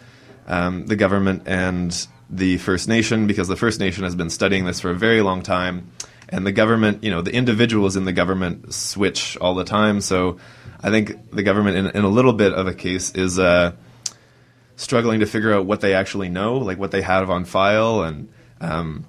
[0.47, 4.81] um, the government and the First Nation because the First Nation has been studying this
[4.81, 5.91] for a very long time.
[6.31, 10.01] And the government, you know, the individuals in the government switch all the time.
[10.01, 10.39] So
[10.81, 13.73] I think the government, in, in a little bit of a case, is uh,
[14.79, 18.29] struggling to figure out what they actually know, like what they have on file and.
[18.61, 19.05] Um,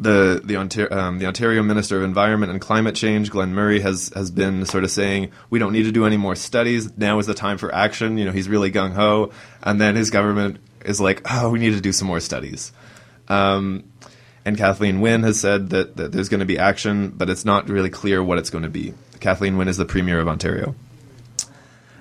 [0.00, 4.12] the the Ontario, um, the Ontario Minister of Environment and Climate Change, Glenn Murray, has
[4.14, 6.96] has been sort of saying we don't need to do any more studies.
[6.96, 8.16] Now is the time for action.
[8.16, 11.74] You know, he's really gung ho, and then his government is like, oh, we need
[11.74, 12.72] to do some more studies.
[13.26, 13.84] Um,
[14.44, 17.68] and Kathleen Wynne has said that, that there's going to be action, but it's not
[17.68, 18.94] really clear what it's going to be.
[19.20, 20.74] Kathleen Wynne is the Premier of Ontario.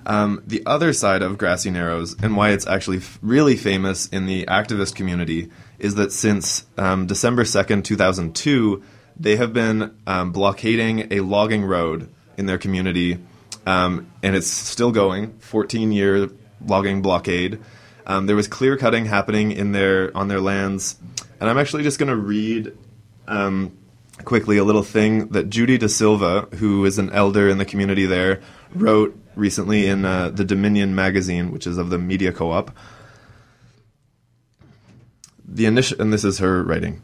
[0.08, 4.26] Um, the other side of Grassy Narrows, and why it's actually f- really famous in
[4.26, 8.82] the activist community, is that since um, December 2nd, 2002,
[9.20, 13.20] they have been um, blockading a logging road in their community,
[13.66, 16.30] um, and it's still going 14 year
[16.66, 17.60] logging blockade.
[18.06, 20.96] Um, there was clear cutting happening in their on their lands,
[21.42, 22.78] and I'm actually just going to read
[23.28, 23.78] um,
[24.24, 28.06] quickly a little thing that Judy Da Silva, who is an elder in the community
[28.06, 28.42] there,
[28.74, 32.72] wrote recently in uh, the Dominion magazine, which is of the Media Co-op
[35.48, 37.02] the Anish- and this is her writing.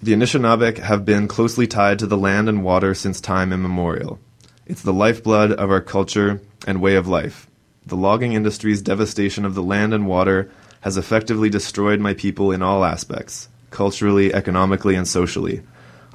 [0.00, 4.20] The Anishinaabeg have been closely tied to the land and water since time immemorial.
[4.64, 7.48] It's the lifeblood of our culture and way of life.
[7.84, 10.50] The logging industry's devastation of the land and water
[10.82, 15.62] has effectively destroyed my people in all aspects, culturally, economically, and socially.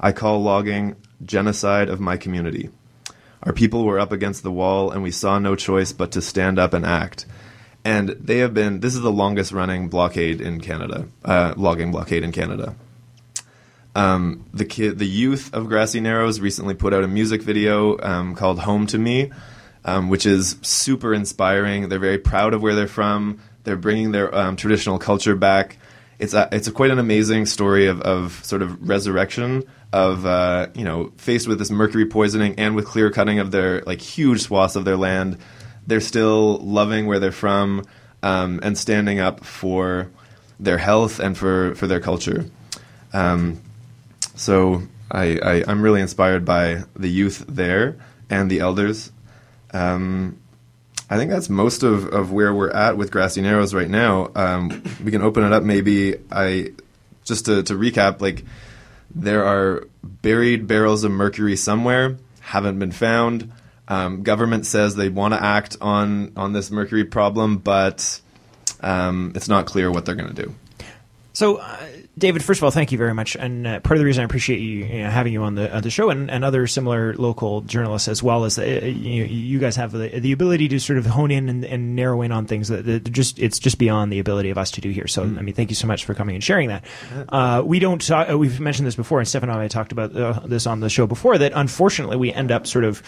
[0.00, 2.70] I call logging genocide of my community.
[3.44, 6.58] Our people were up against the wall, and we saw no choice but to stand
[6.58, 7.26] up and act
[7.84, 8.80] and they have been.
[8.80, 12.74] This is the longest running blockade in Canada, uh, logging blockade in Canada.
[13.94, 18.60] Um, the the youth of Grassy Narrows recently put out a music video um, called
[18.60, 19.30] "Home to Me,"
[19.84, 21.88] um, which is super inspiring.
[21.88, 23.38] They're very proud of where they're from.
[23.64, 25.78] They're bringing their um, traditional culture back.
[26.18, 30.66] It's a, it's a quite an amazing story of, of sort of resurrection of uh,
[30.74, 34.42] you know faced with this mercury poisoning and with clear cutting of their like huge
[34.42, 35.38] swaths of their land.
[35.86, 37.84] They're still loving where they're from
[38.20, 40.10] um, and standing up for
[40.58, 42.46] their health and for, for their culture.
[43.12, 43.60] Um,
[44.34, 47.98] so I, I, am really inspired by the youth there
[48.30, 49.12] and the elders.
[49.72, 50.38] Um,
[51.10, 54.30] I think that's most of, of where we're at with Grassy Narrows right now.
[54.34, 56.16] Um, we can open it up maybe.
[56.32, 56.72] I
[57.24, 58.44] just to, to recap, like
[59.14, 63.52] there are buried barrels of mercury somewhere, haven't been found.
[63.86, 68.20] Um, government says they want to act on on this mercury problem, but
[68.80, 70.54] um, it's not clear what they're going to do.
[71.32, 73.34] So, uh, David, first of all, thank you very much.
[73.34, 75.74] And uh, part of the reason I appreciate you, you know, having you on the
[75.74, 79.24] uh, the show and, and other similar local journalists as well is that uh, you,
[79.24, 82.30] you guys have the, the ability to sort of hone in and, and narrow in
[82.30, 85.08] on things that, that, just it's just beyond the ability of us to do here.
[85.08, 85.38] So, mm.
[85.38, 86.84] I mean, thank you so much for coming and sharing that.
[87.28, 90.48] Uh, we don't talk, uh, we've mentioned this before, and Stefan and I talked about
[90.48, 91.36] this on the show before.
[91.36, 93.02] That unfortunately we end up sort of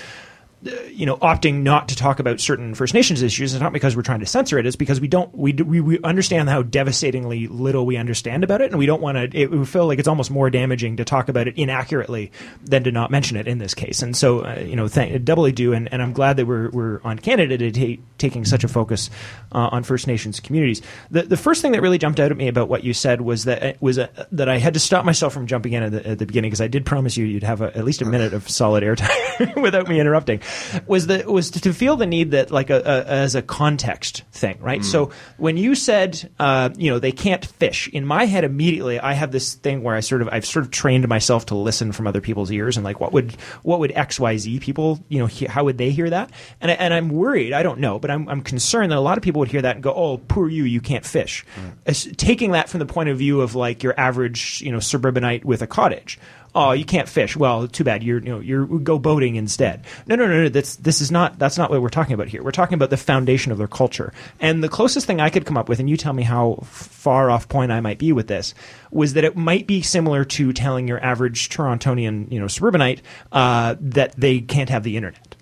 [0.62, 4.02] you know, opting not to talk about certain First Nations issues is not because we're
[4.02, 4.66] trying to censor it.
[4.66, 8.70] It's because we don't we we, we understand how devastatingly little we understand about it,
[8.70, 9.38] and we don't want to.
[9.38, 12.32] It, we feel like it's almost more damaging to talk about it inaccurately
[12.64, 14.02] than to not mention it in this case.
[14.02, 17.18] And so, uh, you know, doubly do, and, and I'm glad that we're we're on
[17.18, 19.10] Canada to t- taking such a focus
[19.52, 20.80] uh, on First Nations communities.
[21.10, 23.44] The the first thing that really jumped out at me about what you said was
[23.44, 26.06] that uh, was a, that I had to stop myself from jumping in at the,
[26.06, 28.32] at the beginning because I did promise you you'd have a, at least a minute
[28.32, 30.40] of solid airtime without me interrupting
[30.86, 34.22] was the was to, to, feel the need that like a, a, as a context
[34.32, 34.80] thing, right?
[34.80, 34.84] Mm.
[34.84, 39.12] So when you said uh, you know they can't fish, in my head immediately I
[39.12, 42.06] have this thing where I sort of I've sort of trained myself to listen from
[42.06, 43.32] other people's ears and like what would
[43.62, 46.30] what would X Y Z people you know he, how would they hear that?
[46.60, 49.18] And I, and I'm worried I don't know, but I'm I'm concerned that a lot
[49.18, 51.72] of people would hear that and go oh poor you you can't fish, mm.
[51.86, 55.44] As, taking that from the point of view of like your average you know suburbanite
[55.44, 56.18] with a cottage
[56.54, 57.36] oh, you can't fish.
[57.36, 58.02] Well, too bad.
[58.02, 59.84] You're you know you're go boating instead.
[60.06, 60.48] No, no, no, no.
[60.48, 62.42] That's this is not that's not what we're talking about here.
[62.42, 64.12] We're talking about the foundation of their culture.
[64.40, 67.30] And the closest thing I could come up with, and you tell me how far
[67.30, 68.54] off point I might be with this,
[68.90, 73.76] was that it might be similar to telling your average Torontonian, you know, suburbanite uh,
[73.80, 75.34] that they can't have the internet.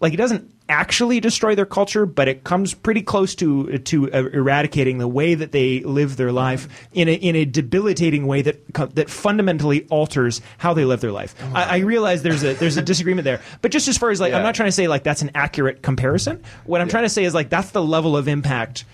[0.00, 4.24] Like it doesn't actually destroy their culture, but it comes pretty close to to uh,
[4.32, 8.94] eradicating the way that they live their life in a in a debilitating way that
[8.94, 11.34] that fundamentally alters how they live their life.
[11.42, 14.20] Oh I, I, realize there's a there's a disagreement there, but just as far as
[14.20, 14.38] like yeah.
[14.38, 16.42] I'm not trying to say like that's an accurate comparison.
[16.64, 16.92] What I'm yeah.
[16.92, 18.84] trying to say is like that's the level of impact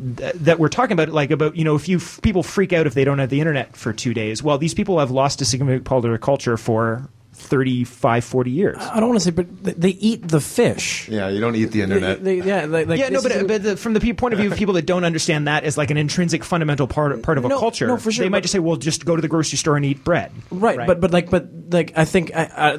[0.00, 2.94] that we're talking about, like about you know, if you f- people freak out if
[2.94, 4.42] they don't have the internet for two days.
[4.42, 7.08] Well, these people have lost a significant part of their culture for
[7.42, 8.76] 35, 40 years.
[8.78, 11.08] I don't want to say, but they eat the fish.
[11.08, 12.22] Yeah, you don't eat the internet.
[12.22, 14.50] They, they, yeah, like, like yeah, no, but, but the, from the point of view
[14.50, 17.56] of people that don't understand that as like an intrinsic, fundamental part part of no,
[17.56, 19.58] a culture, no, for sure, they might just say, "Well, just go to the grocery
[19.58, 20.86] store and eat bread." Right, right?
[20.86, 22.78] but but like but like I think I, I,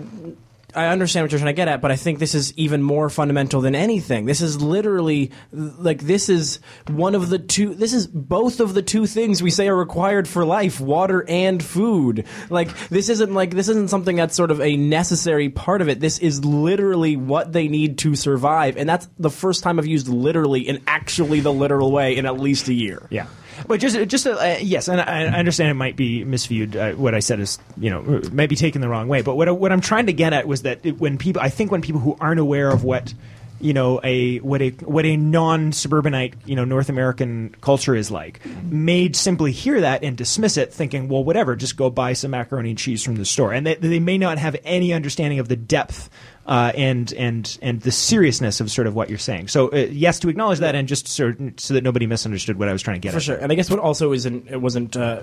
[0.75, 3.09] I understand what you're trying to get at, but I think this is even more
[3.09, 4.25] fundamental than anything.
[4.25, 7.75] This is literally like this is one of the two.
[7.75, 11.63] This is both of the two things we say are required for life: water and
[11.63, 12.25] food.
[12.49, 15.99] Like this isn't like this isn't something that's sort of a necessary part of it.
[15.99, 20.07] This is literally what they need to survive, and that's the first time I've used
[20.07, 23.07] literally in actually the literal way in at least a year.
[23.09, 23.27] Yeah.
[23.67, 26.75] But just, just uh, yes, and I, I, understand it might be misviewed.
[26.75, 29.21] Uh, what I said is, you know, maybe taken the wrong way.
[29.21, 31.71] But what what I'm trying to get at was that it, when people, I think
[31.71, 33.13] when people who aren't aware of what
[33.59, 38.11] you know a what a what a non suburbanite you know North American culture is
[38.11, 42.31] like, may simply hear that and dismiss it, thinking, well, whatever, just go buy some
[42.31, 45.47] macaroni and cheese from the store, and they, they may not have any understanding of
[45.47, 46.09] the depth
[46.45, 49.47] uh, and and and the seriousness of sort of what you're saying.
[49.47, 52.73] So uh, yes, to acknowledge that, and just so, so that nobody misunderstood what I
[52.73, 53.23] was trying to get for at.
[53.23, 53.37] sure.
[53.37, 55.21] And I guess what also isn't it wasn't uh,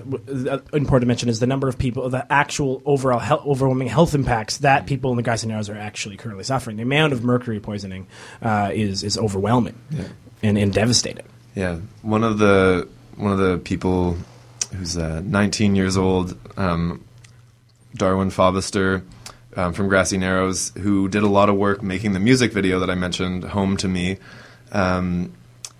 [0.49, 4.15] uh, important to mention is the number of people, the actual overall health, overwhelming health
[4.15, 6.77] impacts that people in the Grassy Narrows are actually currently suffering.
[6.77, 8.07] The amount of mercury poisoning
[8.41, 10.05] uh, is is overwhelming yeah.
[10.41, 11.25] and, and devastating.
[11.55, 14.17] Yeah, one of the one of the people
[14.75, 17.03] who's uh, 19 years old, um,
[17.93, 19.03] Darwin Fobister
[19.55, 22.89] um, from Grassy Narrows, who did a lot of work making the music video that
[22.89, 24.17] I mentioned, "Home to Me."
[24.71, 25.33] Um,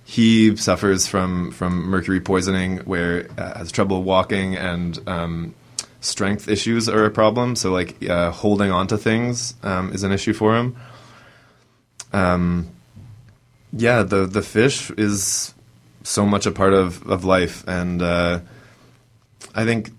[0.03, 5.55] he suffers from from mercury poisoning, where uh, has trouble walking and um,
[6.01, 7.55] strength issues are a problem.
[7.55, 10.75] So, like uh, holding on to things um, is an issue for him.
[12.11, 12.69] Um,
[13.71, 15.53] yeah, the the fish is
[16.03, 18.39] so much a part of, of life, and uh,
[19.55, 19.91] I think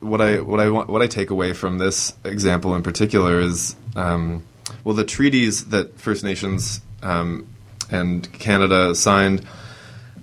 [0.00, 3.76] what I what I want what I take away from this example in particular is
[3.94, 4.42] um,
[4.84, 7.46] well the treaties that First Nations um,
[7.90, 9.46] and Canada signed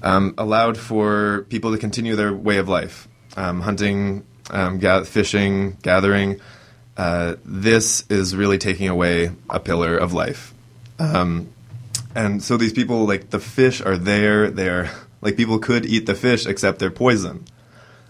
[0.03, 3.07] um, allowed for people to continue their way of life,
[3.37, 6.39] um, hunting, um, ga- fishing, gathering.
[6.97, 10.53] Uh, this is really taking away a pillar of life.
[10.99, 11.49] Um,
[12.13, 14.51] and so these people, like the fish, are there.
[14.51, 17.45] They're like people could eat the fish, except they're poison.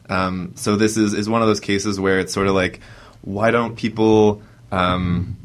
[0.10, 2.82] Um, so this is is one of those cases where it's sort of like,
[3.22, 4.42] why don't people,
[4.72, 5.38] um,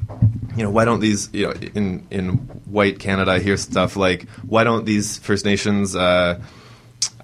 [0.56, 2.32] you know, why don't these, you know, in in
[2.66, 6.40] white Canada, I hear stuff like, why don't these First Nations, uh,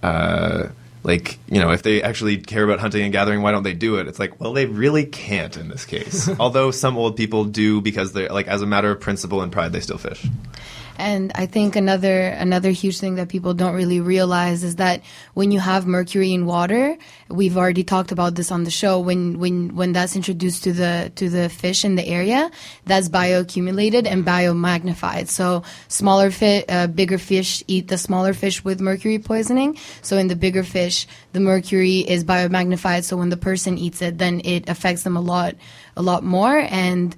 [0.03, 0.69] uh,
[1.03, 3.97] like, you know, if they actually care about hunting and gathering, why don't they do
[3.97, 4.09] it?
[4.09, 6.31] It's like, well, they really can't in this case.
[6.41, 9.73] Although some old people do because they're like, as a matter of principle and pride,
[9.73, 10.27] they still fish.
[10.97, 15.03] And I think another another huge thing that people don't really realize is that
[15.35, 16.97] when you have mercury in water,
[17.29, 19.01] we've already talked about this on the show.
[19.01, 22.51] When when when that's introduced to the to the fish in the area,
[22.87, 25.29] that's bioaccumulated and biomagnified.
[25.29, 29.77] So smaller fish, uh, bigger fish eat the smaller fish with mercury poisoning.
[30.03, 33.03] So in the bigger fish, the mercury is biomagnified.
[33.03, 35.57] So when the person eats it, then it affects them a lot
[35.97, 36.57] a lot more.
[36.71, 37.17] And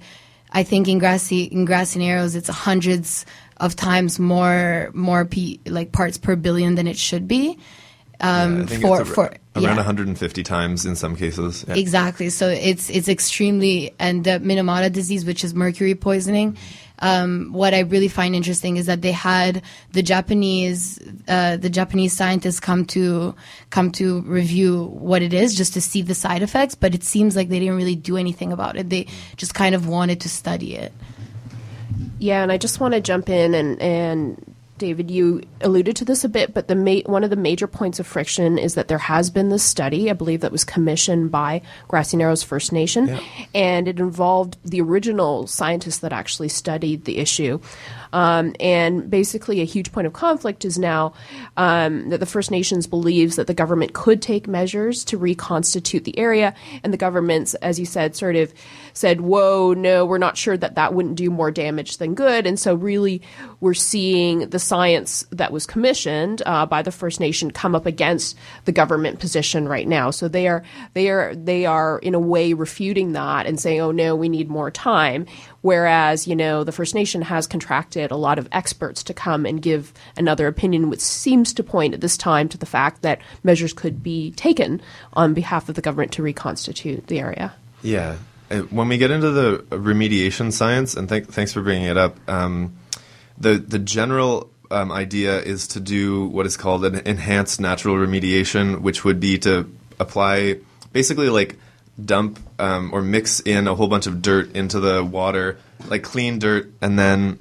[0.51, 3.25] I think in grassy in grassy narrows, it's hundreds
[3.59, 7.57] of times more more p like parts per billion than it should be.
[8.19, 9.23] Um, think for it's for
[9.55, 9.75] around yeah.
[9.75, 11.65] 150 times in some cases.
[11.67, 11.75] Yeah.
[11.75, 12.29] Exactly.
[12.29, 16.57] So it's it's extremely and the Minamata disease, which is mercury poisoning.
[16.99, 22.13] Um, what I really find interesting is that they had the Japanese uh, the Japanese
[22.13, 23.35] scientists come to
[23.69, 27.35] come to review what it is just to see the side effects, but it seems
[27.35, 28.89] like they didn't really do anything about it.
[28.89, 30.91] They just kind of wanted to study it.
[32.19, 36.23] Yeah, and I just want to jump in and and David, you alluded to this
[36.23, 38.97] a bit, but the ma- one of the major points of friction is that there
[38.97, 43.19] has been this study, I believe that was commissioned by Grassy Narrows First Nation,
[43.55, 47.59] and it involved the original scientists that actually studied the issue.
[48.17, 51.13] Um, and basically, a huge point of conflict is now
[51.55, 56.17] um, that the First Nations believes that the government could take measures to reconstitute the
[56.17, 58.51] area, and the government's, as you said, sort of
[58.93, 62.59] said, "Whoa, no, we're not sure that that wouldn't do more damage than good." And
[62.59, 63.21] so, really,
[63.59, 68.35] we're seeing the science that was commissioned uh, by the First Nation come up against
[68.65, 70.09] the government position right now.
[70.09, 70.63] So they are
[70.95, 74.49] they are they are in a way refuting that and saying, "Oh no, we need
[74.49, 75.27] more time."
[75.61, 79.61] Whereas, you know, the First Nation has contracted a lot of experts to come and
[79.61, 83.73] give another opinion, which seems to point at this time to the fact that measures
[83.73, 84.81] could be taken
[85.13, 87.53] on behalf of the government to reconstitute the area.
[87.81, 88.17] Yeah.
[88.49, 92.17] Uh, When we get into the remediation science, and th- thanks for bringing it up,
[92.29, 92.77] um,
[93.37, 98.81] the the general um, idea is to do what is called an enhanced natural remediation,
[98.81, 100.59] which would be to apply
[100.93, 101.57] basically like
[102.03, 106.39] dump um, or mix in a whole bunch of dirt into the water, like clean
[106.39, 107.39] dirt, and then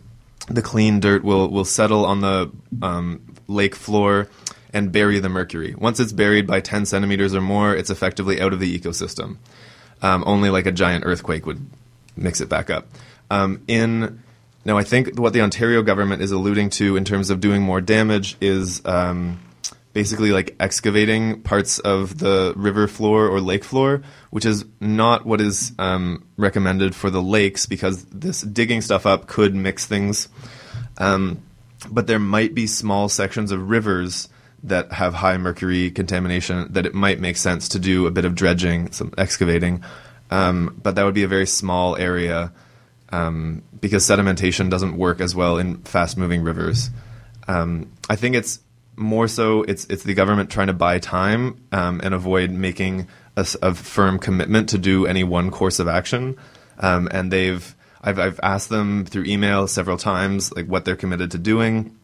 [0.49, 2.51] the clean dirt will will settle on the
[2.83, 4.29] um, lake floor
[4.73, 5.75] and bury the mercury.
[5.77, 9.37] Once it's buried by 10 centimeters or more, it's effectively out of the ecosystem.
[10.03, 11.65] Um, only like a giant earthquake would
[12.17, 12.87] mix it back up.
[13.31, 14.23] Um, in
[14.67, 17.81] now, I think what the Ontario government is alluding to in terms of doing more
[17.81, 19.39] damage is um,
[19.97, 25.41] basically like excavating parts of the river floor or lake floor, which is not what
[25.41, 30.29] is um, recommended for the lakes because this digging stuff up could mix things.
[30.99, 31.41] Um,
[31.91, 34.29] but there might be small sections of rivers
[34.65, 38.35] that have high mercury contamination that it might make sense to do a bit of
[38.35, 39.83] dredging, some excavating.
[40.31, 42.53] Um, but that would be a very small area
[43.09, 46.91] um, because sedimentation doesn't work as well in fast moving rivers.
[47.49, 48.59] Um, I think it's
[48.97, 53.75] more so it's it's the government trying to buy time um, and avoid making a
[53.75, 56.37] firm commitment to do any one course of action.
[56.79, 61.31] Um, and they've I've I've asked them through email several times like what they're committed
[61.33, 61.97] to doing,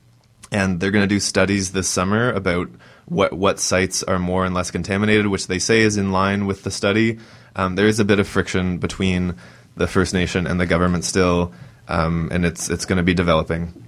[0.50, 2.68] and they're going to do studies this summer about
[3.06, 6.64] what what sites are more and less contaminated, which they say is in line with
[6.64, 7.18] the study.
[7.56, 9.36] Um, there is a bit of friction between
[9.76, 11.52] the First Nation and the government still,
[11.88, 13.81] um, and it's it's going to be developing.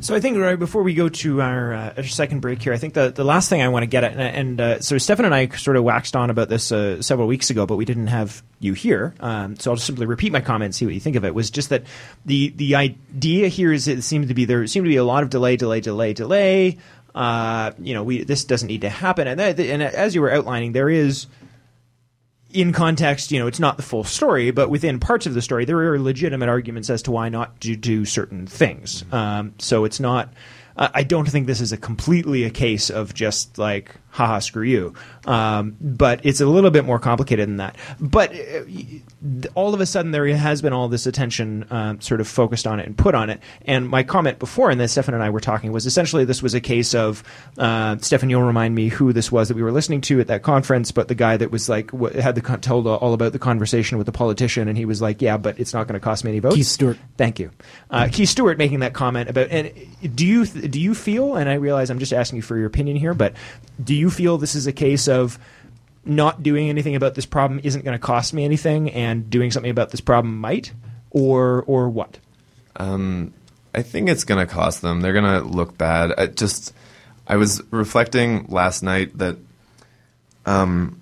[0.00, 2.78] So I think right before we go to our, uh, our second break here, I
[2.78, 5.26] think the, the last thing I want to get at, and, and uh, so Stefan
[5.26, 8.06] and I sort of waxed on about this uh, several weeks ago, but we didn't
[8.06, 9.14] have you here.
[9.20, 11.34] Um, so I'll just simply repeat my comment, see what you think of it.
[11.34, 11.84] Was just that
[12.24, 15.22] the the idea here is it seemed to be there seemed to be a lot
[15.22, 16.78] of delay, delay, delay, delay.
[17.14, 20.32] Uh, you know, we this doesn't need to happen, and that, and as you were
[20.32, 21.26] outlining, there is
[22.52, 25.64] in context, you know, it's not the full story, but within parts of the story,
[25.64, 29.04] there are legitimate arguments as to why not to do certain things.
[29.12, 30.32] Um, so it's not.
[30.76, 34.62] Uh, I don't think this is a completely a case of just like, haha, screw
[34.62, 34.94] you.
[35.26, 37.76] Um, but it's a little bit more complicated than that.
[37.98, 42.28] But uh, all of a sudden, there has been all this attention um, sort of
[42.28, 43.40] focused on it and put on it.
[43.62, 46.54] And my comment before, and then Stefan and I were talking, was essentially this was
[46.54, 47.24] a case of
[47.58, 50.42] uh, Stefan, you'll remind me who this was that we were listening to at that
[50.42, 53.38] conference, but the guy that was like w- had the con- told all about the
[53.38, 56.24] conversation with the politician, and he was like, "Yeah, but it's not going to cost
[56.24, 56.98] me any votes." Keith Stewart.
[57.16, 57.50] Thank you,
[57.90, 59.48] uh, Keith Stewart, making that comment about.
[59.50, 59.72] And
[60.14, 61.36] do you th- do you feel?
[61.36, 63.34] And I realize I'm just asking you for your opinion here, but
[63.82, 65.38] do you feel this is a case of
[66.04, 69.70] not doing anything about this problem isn't going to cost me anything, and doing something
[69.70, 70.72] about this problem might,
[71.10, 72.18] or or what?
[72.76, 73.32] Um,
[73.74, 75.00] I think it's going to cost them.
[75.00, 76.12] They're going to look bad.
[76.18, 76.74] I just,
[77.26, 79.38] I was reflecting last night that,
[80.44, 81.00] um,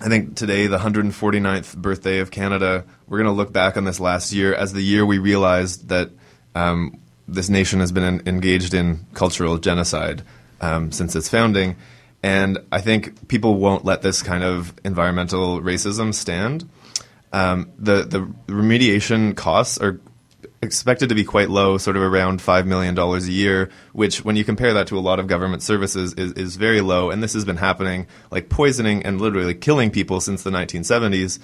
[0.00, 4.00] I think today, the 149th birthday of Canada, we're going to look back on this
[4.00, 6.10] last year as the year we realized that
[6.54, 10.22] um, this nation has been en- engaged in cultural genocide
[10.60, 11.76] um, since its founding.
[12.22, 16.68] And I think people won't let this kind of environmental racism stand.
[17.32, 20.00] Um, the the remediation costs are
[20.62, 24.44] expected to be quite low, sort of around $5 million a year, which, when you
[24.44, 27.10] compare that to a lot of government services, is, is very low.
[27.10, 31.40] And this has been happening, like poisoning and literally killing people since the 1970s.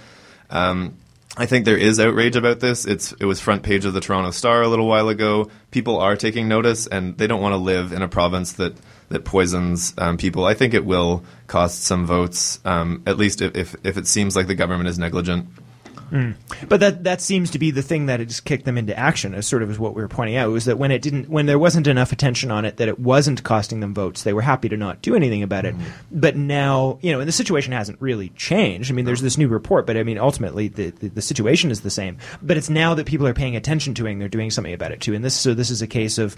[0.50, 0.96] Um,
[1.36, 2.84] I think there is outrage about this.
[2.84, 5.50] It's it was front page of the Toronto Star a little while ago.
[5.70, 8.76] People are taking notice, and they don't want to live in a province that
[9.08, 10.44] that poisons um, people.
[10.44, 14.36] I think it will cost some votes, um, at least if, if if it seems
[14.36, 15.48] like the government is negligent.
[16.68, 19.34] But that that seems to be the thing that has kicked them into action.
[19.34, 21.46] As sort of as what we were pointing out was that when it didn't, when
[21.46, 24.68] there wasn't enough attention on it, that it wasn't costing them votes, they were happy
[24.70, 25.74] to not do anything about it.
[26.10, 28.90] But now, you know, and the situation hasn't really changed.
[28.90, 31.82] I mean, there's this new report, but I mean, ultimately the, the the situation is
[31.82, 32.18] the same.
[32.40, 34.92] But it's now that people are paying attention to it, and they're doing something about
[34.92, 35.14] it too.
[35.14, 36.36] And this so this is a case of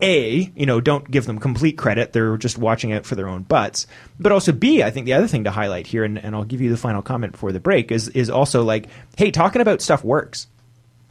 [0.00, 2.12] a, you know, don't give them complete credit.
[2.12, 3.86] They're just watching out for their own butts.
[4.18, 6.60] But also B, I think the other thing to highlight here, and, and I'll give
[6.60, 10.04] you the final comment before the break, is is also like, hey, talking about stuff
[10.04, 10.48] works.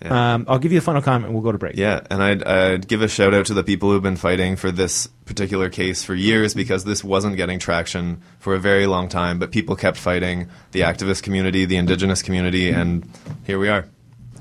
[0.01, 0.33] Yeah.
[0.33, 1.77] Um, I'll give you the final comment and we'll go to break.
[1.77, 4.69] Yeah, and I'd, I'd give a shout out to the people who've been fighting for
[4.69, 9.39] this particular case for years because this wasn't getting traction for a very long time,
[9.39, 13.09] but people kept fighting the activist community, the indigenous community, and
[13.45, 13.87] here we are.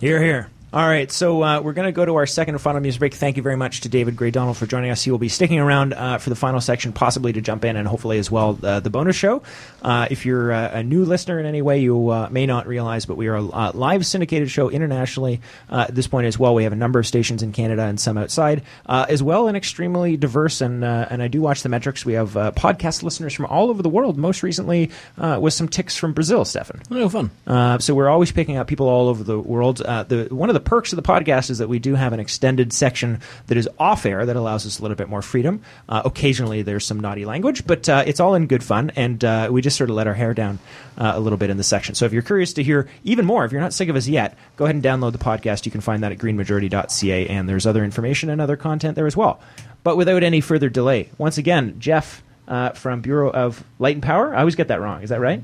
[0.00, 0.50] Here, here.
[0.74, 3.12] All right, so uh, we're going to go to our second and final music break.
[3.12, 5.02] Thank you very much to David Gray Donald for joining us.
[5.02, 7.86] He will be sticking around uh, for the final section, possibly to jump in and
[7.86, 9.42] hopefully as well uh, the bonus show.
[9.82, 13.04] Uh, if you're uh, a new listener in any way, you uh, may not realize,
[13.04, 16.54] but we are a uh, live syndicated show internationally uh, at this point as well.
[16.54, 19.58] We have a number of stations in Canada and some outside, uh, as well, and
[19.58, 20.62] extremely diverse.
[20.62, 22.06] And uh, and I do watch the metrics.
[22.06, 24.16] We have uh, podcast listeners from all over the world.
[24.16, 26.80] Most recently, uh, with some ticks from Brazil, Stefan.
[26.90, 27.30] Oh, fun.
[27.46, 29.82] Uh, so we're always picking up people all over the world.
[29.82, 32.20] Uh, the one of the perks of the podcast is that we do have an
[32.20, 35.62] extended section that is off air that allows us a little bit more freedom.
[35.88, 39.48] Uh, occasionally, there's some naughty language, but uh, it's all in good fun, and uh,
[39.50, 40.58] we just sort of let our hair down
[40.98, 41.94] uh, a little bit in the section.
[41.94, 44.36] So if you're curious to hear even more, if you're not sick of us yet,
[44.56, 45.66] go ahead and download the podcast.
[45.66, 49.16] You can find that at greenmajority.ca, and there's other information and other content there as
[49.16, 49.40] well.
[49.84, 52.22] But without any further delay, once again, Jeff.
[52.48, 54.34] Uh, from Bureau of Light and Power.
[54.34, 55.02] I always get that wrong.
[55.02, 55.42] Is that right?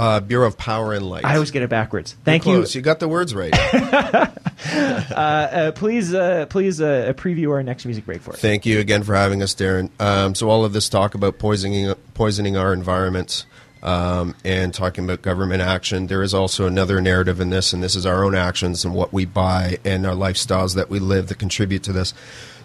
[0.00, 1.26] Uh, Bureau of Power and Light.
[1.26, 2.16] I always get it backwards.
[2.24, 2.64] Thank you.
[2.64, 3.52] You got the words right.
[4.62, 8.40] Uh, please, uh, please uh, preview our next music break for us.
[8.40, 9.90] Thank you again for having us, Darren.
[9.98, 13.46] Um, so all of this talk about poisoning poisoning our environment
[13.82, 17.96] um, and talking about government action, there is also another narrative in this, and this
[17.96, 21.38] is our own actions and what we buy and our lifestyles that we live that
[21.38, 22.14] contribute to this.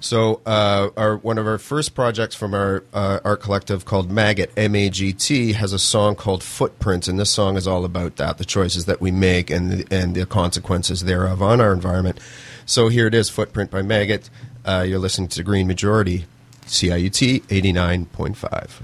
[0.01, 4.51] So uh, our one of our first projects from our uh, art collective called Maggot
[4.55, 8.18] M A G T has a song called Footprint, and this song is all about
[8.18, 12.20] that, the choices that we make and the, and the consequences thereof on our environment.
[12.66, 14.30] So here it is, Footprint by Maggot.
[14.63, 16.26] Uh, you're listening to Green Majority,
[16.66, 18.82] CIUT eighty nine point five.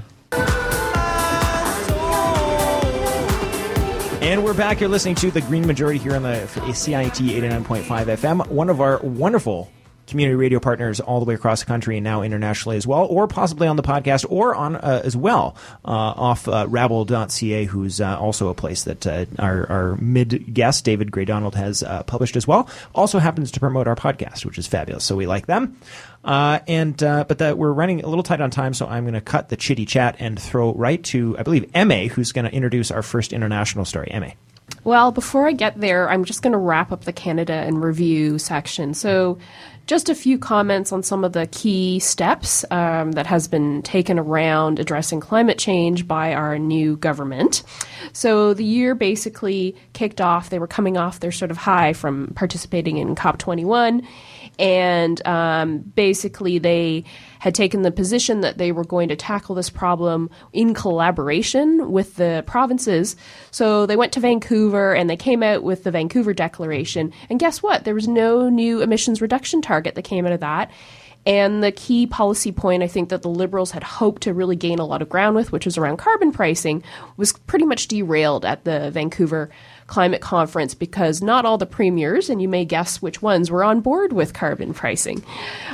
[4.21, 4.79] And we're back.
[4.79, 8.47] You're listening to the Green Majority here on the CIUT 89.5 FM.
[8.49, 9.71] One of our wonderful
[10.11, 13.27] community radio partners all the way across the country and now internationally as well, or
[13.27, 15.55] possibly on the podcast or on uh, as well
[15.85, 20.85] uh, off uh, rabble.ca, who's uh, also a place that uh, our, our mid guest,
[20.85, 22.69] David Gray Donald, has uh, published as well.
[22.93, 25.03] Also happens to promote our podcast, which is fabulous.
[25.03, 25.77] So we like them.
[26.23, 29.15] Uh, and uh, but that we're running a little tight on time, so I'm going
[29.15, 32.53] to cut the chitty chat and throw right to I believe Emma, who's going to
[32.53, 34.11] introduce our first international story.
[34.11, 34.33] Emma.
[34.83, 38.39] Well, before I get there, I'm just going to wrap up the Canada and review
[38.39, 38.93] section.
[38.93, 39.37] So,
[39.87, 44.17] just a few comments on some of the key steps um, that has been taken
[44.17, 47.63] around addressing climate change by our new government.
[48.13, 50.49] So, the year basically kicked off.
[50.49, 54.05] They were coming off their sort of high from participating in COP21.
[54.59, 57.05] And um, basically, they
[57.39, 62.15] had taken the position that they were going to tackle this problem in collaboration with
[62.15, 63.15] the provinces.
[63.49, 67.11] So they went to Vancouver and they came out with the Vancouver Declaration.
[67.29, 67.83] And guess what?
[67.83, 70.69] There was no new emissions reduction target that came out of that.
[71.25, 74.79] And the key policy point I think that the Liberals had hoped to really gain
[74.79, 76.83] a lot of ground with, which was around carbon pricing,
[77.17, 79.51] was pretty much derailed at the Vancouver
[79.87, 83.81] climate conference because not all the premiers, and you may guess which ones, were on
[83.81, 85.23] board with carbon pricing.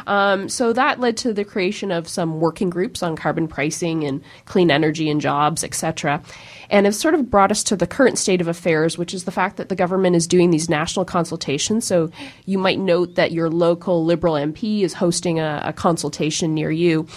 [0.08, 4.22] Um, so that led to the creation of some working groups on carbon pricing and
[4.46, 6.22] clean energy and jobs, etc.
[6.70, 9.32] And it's sort of brought us to the current state of affairs, which is the
[9.32, 11.86] fact that the government is doing these national consultations.
[11.86, 12.10] So
[12.46, 17.08] you might note that your local Liberal MP is hosting a, a consultation near you.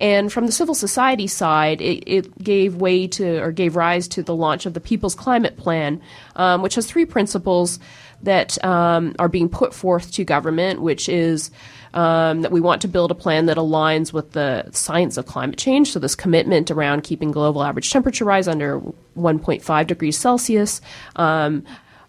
[0.00, 4.22] And from the civil society side, it, it, gave way to or gave rise to
[4.22, 6.02] the launch of the People's Climate Plan,
[6.36, 7.78] um, which has three principles
[8.22, 11.50] that um, are being put forth to government, which is
[11.94, 15.58] um, that we want to build a plan that aligns with the science of climate
[15.58, 15.92] change.
[15.92, 18.80] So, this commitment around keeping global average temperature rise under
[19.16, 20.80] 1.5 degrees Celsius.
[21.16, 21.64] Um,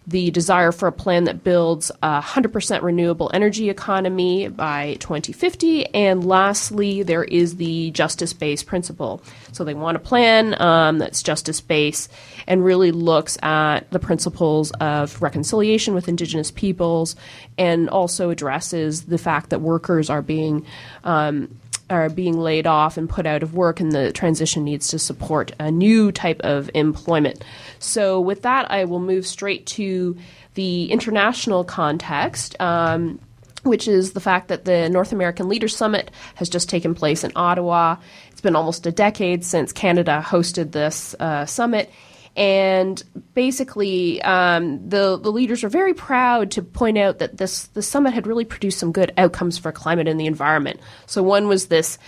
[0.08, 5.86] the desire for a plan that builds a 100% renewable energy economy by 2050.
[5.94, 9.22] And lastly, there is the justice based principle.
[9.52, 12.10] So they want a plan um, that's justice based
[12.46, 17.14] and really looks at the principles of reconciliation with Indigenous peoples
[17.58, 20.64] and also addresses the fact that workers are being.
[21.04, 21.54] Um,
[21.90, 25.52] are being laid off and put out of work, and the transition needs to support
[25.58, 27.44] a new type of employment.
[27.78, 30.16] So, with that, I will move straight to
[30.54, 32.60] the international context.
[32.60, 33.20] Um,
[33.64, 37.32] which is the fact that the North American Leaders Summit has just taken place in
[37.34, 37.96] Ottawa.
[38.30, 41.90] It's been almost a decade since Canada hosted this uh, summit,
[42.38, 43.02] and
[43.34, 48.14] basically, um, the the leaders are very proud to point out that this the summit
[48.14, 50.78] had really produced some good outcomes for climate and the environment.
[51.06, 51.98] So one was this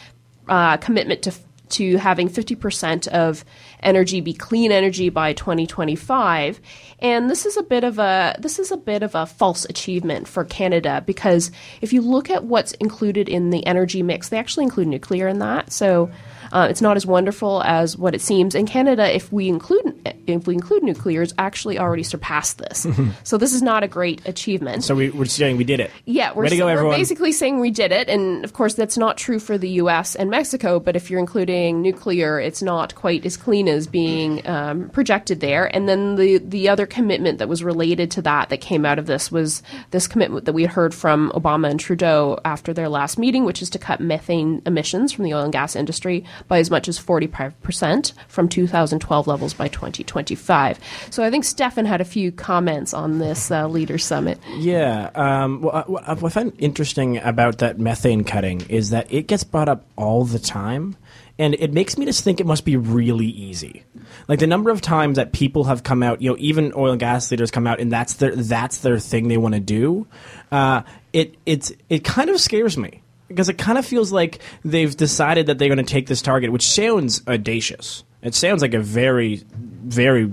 [0.48, 1.32] uh, commitment to
[1.70, 3.44] to having 50% of
[3.80, 6.60] energy be clean energy by 2025
[6.98, 10.26] and this is a bit of a this is a bit of a false achievement
[10.26, 14.64] for Canada because if you look at what's included in the energy mix they actually
[14.64, 16.10] include nuclear in that so
[16.52, 18.54] uh, it's not as wonderful as what it seems.
[18.54, 19.96] In Canada, if we include
[20.26, 22.86] if we include nuclears, actually already surpassed this.
[23.24, 24.84] so this is not a great achievement.
[24.84, 25.90] So we, are saying we did it.
[26.04, 29.38] Yeah, we're, go, we're basically saying we did it, and of course that's not true
[29.38, 30.14] for the U.S.
[30.14, 30.80] and Mexico.
[30.80, 35.74] But if you're including nuclear, it's not quite as clean as being um, projected there.
[35.74, 39.06] And then the the other commitment that was related to that that came out of
[39.06, 43.18] this was this commitment that we had heard from Obama and Trudeau after their last
[43.18, 46.70] meeting, which is to cut methane emissions from the oil and gas industry by as
[46.70, 50.78] much as 45% from 2012 levels by 2025.
[51.10, 54.38] So I think Stefan had a few comments on this uh, Leader Summit.
[54.56, 55.10] Yeah.
[55.14, 59.68] Um, well, what I find interesting about that methane cutting is that it gets brought
[59.68, 60.96] up all the time.
[61.38, 63.84] And it makes me just think it must be really easy.
[64.28, 67.00] Like the number of times that people have come out, you know, even oil and
[67.00, 70.06] gas leaders come out, and that's their that's their thing they want to do.
[70.52, 70.82] Uh,
[71.14, 75.46] it it's it kind of scares me because it kind of feels like they've decided
[75.46, 78.02] that they're going to take this target, which sounds audacious.
[78.22, 80.32] It sounds like a very, very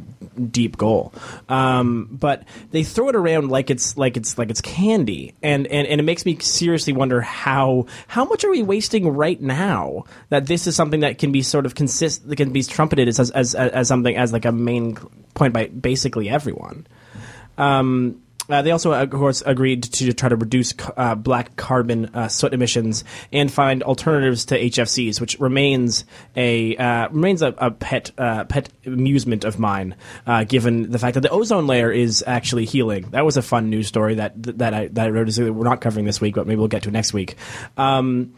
[0.52, 1.14] deep goal,
[1.48, 5.88] um, but they throw it around like it's like it's like it's candy, and, and,
[5.88, 10.48] and it makes me seriously wonder how how much are we wasting right now that
[10.48, 13.32] this is something that can be sort of consist that can be trumpeted as as,
[13.32, 14.96] as, as something as like a main
[15.34, 16.88] point by basically everyone.
[17.58, 22.28] Um, uh, they also, of course, agreed to try to reduce uh, black carbon uh,
[22.28, 28.12] soot emissions and find alternatives to HFCs, which remains a uh, remains a, a pet
[28.18, 29.96] uh, pet amusement of mine,
[30.26, 33.10] uh, given the fact that the ozone layer is actually healing.
[33.12, 35.28] That was a fun news story that that I that I wrote.
[35.28, 37.36] That we're not covering this week, but maybe we'll get to next week.
[37.76, 38.34] Um,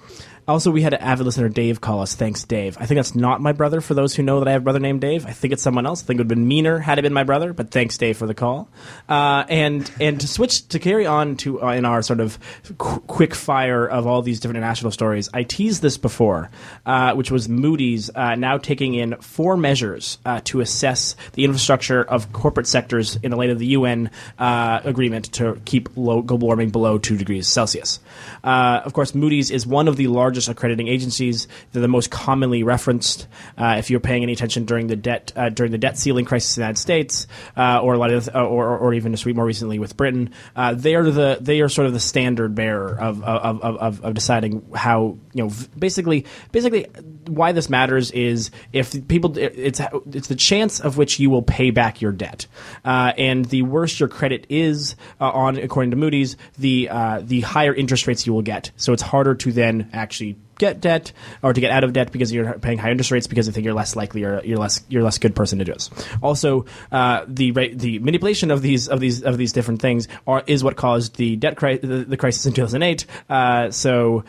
[0.49, 2.15] also, we had an avid listener, Dave, call us.
[2.15, 2.75] Thanks, Dave.
[2.79, 3.81] I think that's not my brother.
[3.81, 5.85] For those who know that I have a brother named Dave, I think it's someone
[5.85, 6.03] else.
[6.03, 7.53] I think it would have been meaner had it been my brother.
[7.53, 8.67] But thanks, Dave, for the call.
[9.07, 12.39] Uh, and and to switch to carry on to uh, in our sort of
[12.79, 15.29] qu- quick fire of all these different international stories.
[15.33, 16.49] I teased this before,
[16.85, 22.03] uh, which was Moody's uh, now taking in four measures uh, to assess the infrastructure
[22.03, 26.47] of corporate sectors in the light of the UN uh, agreement to keep low, global
[26.47, 27.99] warming below two degrees Celsius.
[28.43, 31.47] of course, Moody's is one of the largest largest accrediting agencies.
[31.71, 33.27] They're the most commonly referenced.
[33.57, 36.57] Uh, if you're paying any attention during the debt uh, during the debt ceiling crisis
[36.57, 37.27] in the United States,
[37.57, 40.73] uh, or a lot of, uh, or, or even just more recently with Britain, uh,
[40.73, 44.13] they are the they are sort of the standard bearer of of, of, of, of
[44.13, 46.87] deciding how you know basically basically
[47.27, 49.81] why this matters is if people it's
[50.11, 52.47] it's the chance of which you will pay back your debt,
[52.85, 56.89] uh, and the worse your credit is on according to Moody's, the
[57.23, 58.71] the higher interest rates you will get.
[58.77, 61.11] So it's harder to then actually get debt
[61.41, 63.65] or to get out of debt because you're paying high interest rates because they think
[63.65, 65.89] you're less likely or you're less you're less good person to do this.
[66.21, 70.63] Also, uh, the the manipulation of these of these of these different things are is
[70.63, 73.05] what caused the debt cri- the, the crisis in 2008.
[73.29, 74.23] Uh, so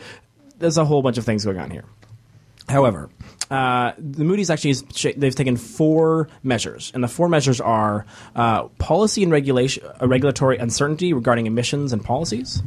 [0.57, 1.83] there's a whole bunch of things going on here.
[2.69, 3.09] However,
[3.51, 4.83] uh, the Moody's actually is,
[5.17, 10.57] they've taken four measures, and the four measures are uh, policy and regulation, uh, regulatory
[10.57, 12.63] uncertainty regarding emissions and policies,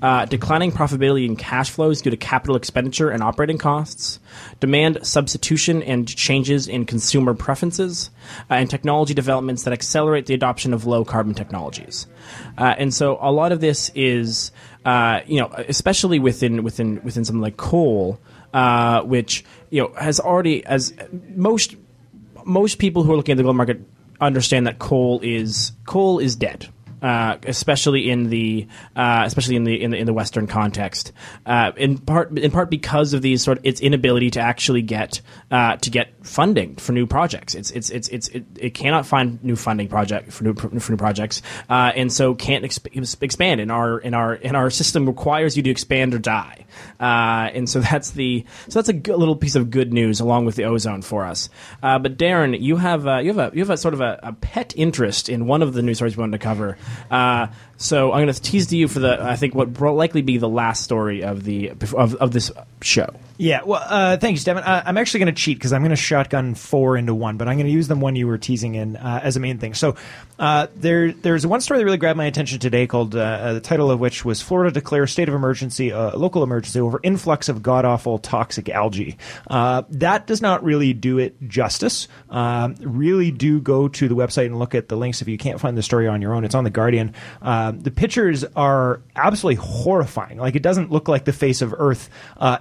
[0.00, 4.20] uh, declining profitability and cash flows due to capital expenditure and operating costs,
[4.60, 8.10] demand substitution and changes in consumer preferences,
[8.48, 12.06] uh, and technology developments that accelerate the adoption of low carbon technologies.
[12.56, 14.52] Uh, and so, a lot of this is,
[15.26, 18.20] you know, especially within within within something like coal
[18.54, 20.92] uh, which you know has already as
[21.34, 21.76] most
[22.44, 23.80] most people who are looking at the gold market
[24.20, 26.68] understand that coal is coal is dead
[27.02, 31.12] uh, especially in the uh, especially in the, in the in the Western context.
[31.46, 35.20] Uh, in part in part because of these sort of its inability to actually get
[35.50, 37.54] uh, to get funding for new projects.
[37.54, 40.96] It's it's it's, it's it, it cannot find new funding project for new for new
[40.96, 43.60] projects, uh, and so can't exp- expand.
[43.60, 46.64] In our in our in our system requires you to expand or die,
[46.98, 50.56] and so that's the so that's a good, little piece of good news along with
[50.56, 51.48] the ozone for us.
[51.80, 54.72] but Darren, you have you have a you have a sort of a, a pet
[54.76, 56.78] interest in one of the news stories we wanted to cover.
[57.10, 57.46] Uh,
[57.78, 60.36] so I'm going to tease to you for the I think what will likely be
[60.36, 62.50] the last story of the of, of this
[62.82, 63.14] show.
[63.40, 64.64] Yeah, well, uh, thank you, Stephen.
[64.64, 67.46] Uh, I'm actually going to cheat because I'm going to shotgun four into one, but
[67.46, 69.74] I'm going to use the one you were teasing in uh, as a main thing.
[69.74, 69.94] So
[70.40, 73.92] uh, there, there's one story that really grabbed my attention today, called uh, the title
[73.92, 78.18] of which was "Florida declares state of emergency, local emergency over influx of god awful
[78.18, 79.16] toxic algae."
[79.48, 82.08] that does not really do it justice.
[82.28, 85.78] really, do go to the website and look at the links if you can't find
[85.78, 86.44] the story on your own.
[86.44, 87.14] It's on the Guardian.
[87.72, 90.38] The pictures are absolutely horrifying.
[90.38, 92.10] Like it doesn't look like the face of Earth,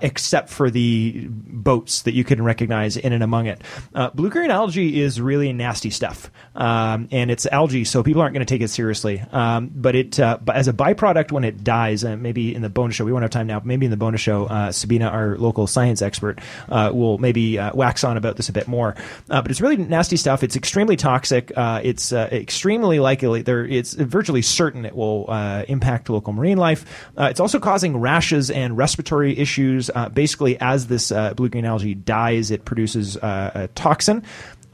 [0.02, 3.62] except for the boats that you can recognize in and among it.
[3.94, 8.34] Uh, blue green algae is really nasty stuff, um, and it's algae, so people aren't
[8.34, 9.24] going to take it seriously.
[9.32, 12.96] Um, but it, uh, as a byproduct, when it dies, uh, maybe in the bonus
[12.96, 13.60] show, we won't have time now.
[13.60, 16.40] But maybe in the bonus show, uh, Sabina, our local science expert,
[16.70, 18.96] uh, will maybe uh, wax on about this a bit more.
[19.28, 20.44] but it's really nasty stuff.
[20.44, 21.52] It's extremely toxic.
[21.56, 23.66] it's extremely likely there.
[23.66, 25.26] It's virtually certain it will
[25.70, 27.10] impact local marine life.
[27.18, 29.90] it's also causing rashes and respiratory issues.
[30.14, 34.24] basically as this uh, blue green algae dies, it produces uh, a toxin.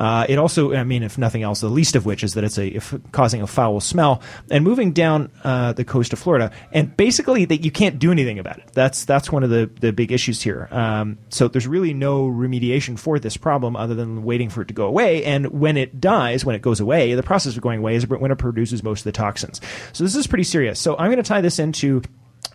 [0.03, 2.57] Uh, it also, I mean, if nothing else, the least of which is that it's
[2.57, 6.95] a if causing a foul smell and moving down uh, the coast of Florida, and
[6.97, 8.69] basically that you can't do anything about it.
[8.73, 10.67] That's that's one of the the big issues here.
[10.71, 14.73] Um, so there's really no remediation for this problem other than waiting for it to
[14.73, 15.23] go away.
[15.23, 18.29] And when it dies, when it goes away, the process of going away is when
[18.29, 19.61] it produces most of the toxins.
[19.93, 20.81] So this is pretty serious.
[20.81, 22.01] So I'm going to tie this into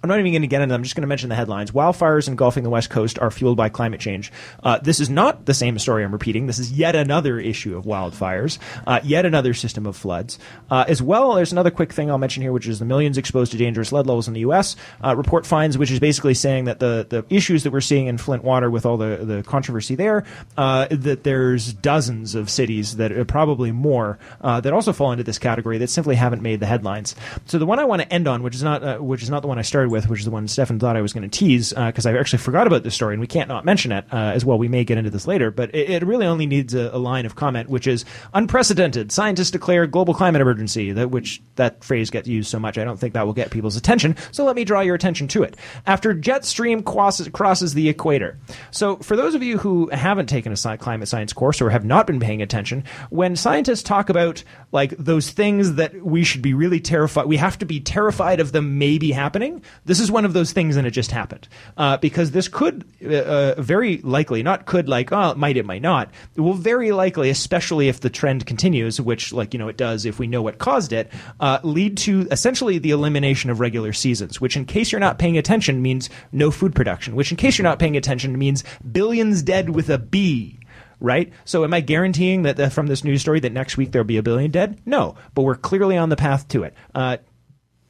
[0.03, 0.80] I'm not even going to get into them.
[0.80, 1.72] I'm just going to mention the headlines.
[1.72, 4.32] Wildfires engulfing the West Coast are fueled by climate change.
[4.62, 6.46] Uh, this is not the same story I'm repeating.
[6.46, 10.38] This is yet another issue of wildfires, uh, yet another system of floods.
[10.70, 13.53] Uh, as well, there's another quick thing I'll mention here, which is the millions exposed
[13.53, 14.76] to dangerous lead levels in the U.S.
[15.05, 18.18] Uh, report finds, which is basically saying that the, the issues that we're seeing in
[18.18, 20.24] Flint water with all the, the controversy there,
[20.57, 25.24] uh, that there's dozens of cities that are probably more uh, that also fall into
[25.24, 27.16] this category that simply haven't made the headlines.
[27.46, 29.49] So the one I want to end on, which is not which is not the
[29.49, 31.39] one I started started with, which is the one Stefan thought I was going to
[31.39, 34.05] tease, because uh, I actually forgot about this story, and we can't not mention it
[34.12, 34.59] uh, as well.
[34.59, 37.26] We may get into this later, but it, it really only needs a, a, line
[37.26, 39.11] of comment, which is unprecedented.
[39.12, 40.93] Scientists declare global climate emergency.
[40.93, 43.76] That which that phrase gets used so much, I don't think that will get people's
[43.76, 44.16] attention.
[44.32, 45.57] So let me draw your attention to it.
[45.86, 48.39] After jet stream crosses, crosses the equator.
[48.70, 51.84] So for those of you who haven't taken a sci- climate science course or have
[51.84, 56.55] not been paying attention, when scientists talk about like those things that we should be
[56.55, 59.62] really terrified, we have to be terrified of them maybe happening.
[59.89, 61.49] This is one of those things, and it just happened.
[61.78, 65.64] Uh, because this could uh, uh, very likely, not could like, oh, it might, it
[65.64, 66.11] might not.
[66.36, 70.05] It will very likely, especially if the trend continues, which, like, you know, it does
[70.05, 71.11] if we know what caused it,
[71.41, 75.39] uh, lead to essentially the elimination of regular seasons, which, in case you're not paying
[75.39, 79.70] attention, means no food production, which, in case you're not paying attention, means billions dead
[79.70, 80.59] with a B
[81.01, 81.32] right?
[81.45, 84.22] So am I guaranteeing that, from this news story that next week there'll be a
[84.22, 84.80] billion dead?
[84.84, 86.74] No, but we're clearly on the path to it.
[86.95, 87.18] Uh,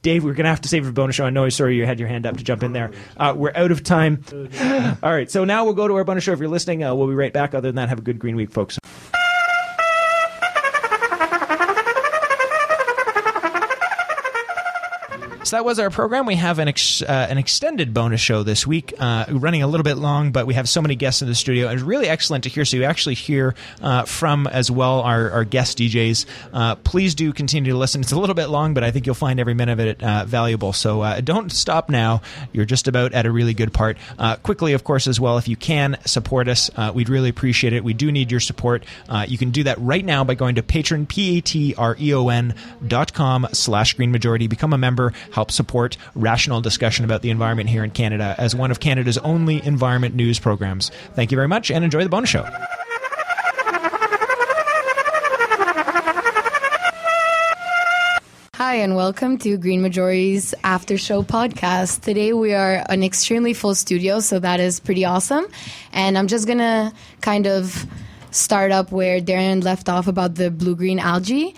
[0.01, 1.25] Dave, we're going to have to save for bonus show.
[1.25, 2.91] I know, I sorry, you had your hand up to jump in there.
[3.17, 4.23] Uh, we're out of time.
[5.03, 6.31] All right, so now we'll go to our bonus show.
[6.31, 7.53] If you're listening, uh, we'll be right back.
[7.53, 8.79] Other than that, have a good green week, folks.
[15.49, 16.27] Folks, that was our program.
[16.27, 19.83] We have an ex- uh, an extended bonus show this week, uh, running a little
[19.83, 21.69] bit long, but we have so many guests in the studio.
[21.69, 22.65] It's really excellent to hear.
[22.65, 26.27] So you actually hear uh, from as well our, our guest DJs.
[26.53, 28.01] Uh, please do continue to listen.
[28.01, 30.25] It's a little bit long, but I think you'll find every minute of it uh,
[30.25, 30.71] valuable.
[30.71, 32.21] So uh, don't stop now.
[32.53, 33.97] You're just about at a really good part.
[34.43, 37.83] Quickly, of course, as well, if you can support us, we'd really appreciate it.
[37.83, 38.85] We do need your support.
[39.27, 42.53] You can do that right now by going to Patreon, P-A-T-R-E-O-N
[42.87, 44.45] dot com slash green majority.
[44.45, 45.11] Become a member.
[45.39, 49.65] Help support rational discussion about the environment here in Canada as one of Canada's only
[49.65, 50.91] environment news programs.
[51.13, 52.43] Thank you very much and enjoy the bonus show.
[58.55, 62.01] Hi, and welcome to Green Majority's After Show podcast.
[62.01, 65.47] Today we are an extremely full studio, so that is pretty awesome.
[65.93, 67.85] And I'm just gonna kind of
[68.31, 71.55] start up where Darren left off about the blue green algae.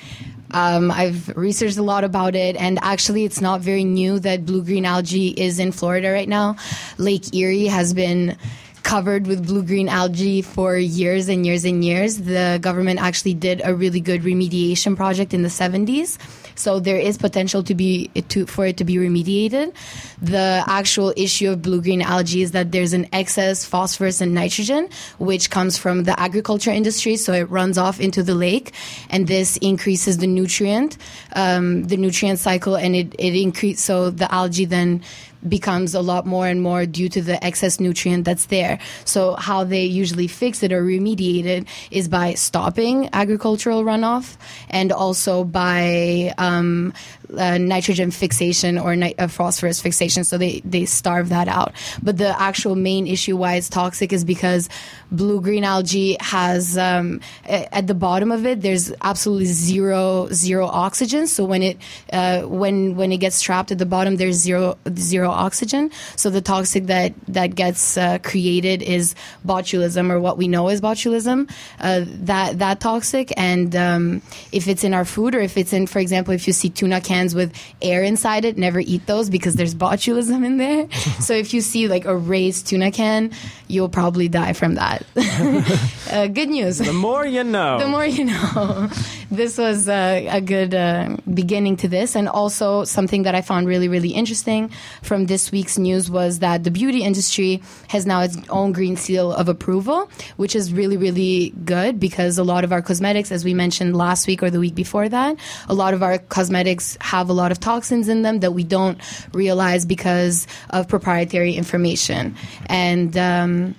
[0.52, 4.64] Um, I've researched a lot about it, and actually, it's not very new that blue
[4.64, 6.56] green algae is in Florida right now.
[6.98, 8.38] Lake Erie has been
[8.84, 12.18] covered with blue green algae for years and years and years.
[12.18, 16.18] The government actually did a really good remediation project in the 70s.
[16.56, 19.74] So there is potential to be to for it to be remediated.
[20.22, 24.90] The actual issue of blue green algae is that there's an excess phosphorus and nitrogen
[25.20, 28.74] which comes from the agriculture industry, so it runs off into the lake,
[29.10, 30.98] and this increases the nutrient,
[31.34, 35.02] um, the nutrient cycle, and it it increase so the algae then
[35.48, 38.80] becomes a lot more and more due to the excess nutrient that's there.
[39.06, 44.38] So how they usually fix it or remediate it is by stopping agricultural runoff
[44.70, 46.94] and also by um,
[47.38, 50.24] uh, nitrogen fixation or ni- uh, phosphorus fixation.
[50.24, 51.74] So they, they starve that out.
[52.02, 54.70] But the actual main issue why it's toxic is because
[55.12, 60.66] blue green algae has um, a- at the bottom of it there's absolutely zero zero
[60.68, 61.28] oxygen.
[61.28, 61.78] So when it
[62.14, 65.92] uh, when when it gets trapped at the bottom there's zero zero oxygen.
[66.16, 69.16] So the toxic that that gets uh, created is
[69.46, 71.50] botulism or what we know as botulism.
[71.80, 74.22] Uh, that that toxic and um,
[74.52, 77.02] if it's in our food or if it's in for example if you see tuna
[77.36, 80.92] with air inside it never eat those because there's botulism in there.
[81.20, 83.32] so if you see like a raised tuna can
[83.72, 85.06] you'll probably die from that.
[86.12, 86.78] uh, good news.
[86.78, 87.80] The more you know.
[87.80, 88.90] The more you know.
[89.32, 92.16] this was uh, a good uh, beginning to this.
[92.16, 94.70] And also, something that I found really, really interesting
[95.02, 99.32] from this week's news was that the beauty industry has now its own green seal
[99.32, 103.54] of approval, which is really, really good because a lot of our cosmetics, as we
[103.54, 105.38] mentioned last week or the week before that,
[105.70, 108.98] a lot of our cosmetics have a lot of toxins in them that we don't
[109.34, 112.36] realize because of proprietary information.
[112.68, 113.76] And, um,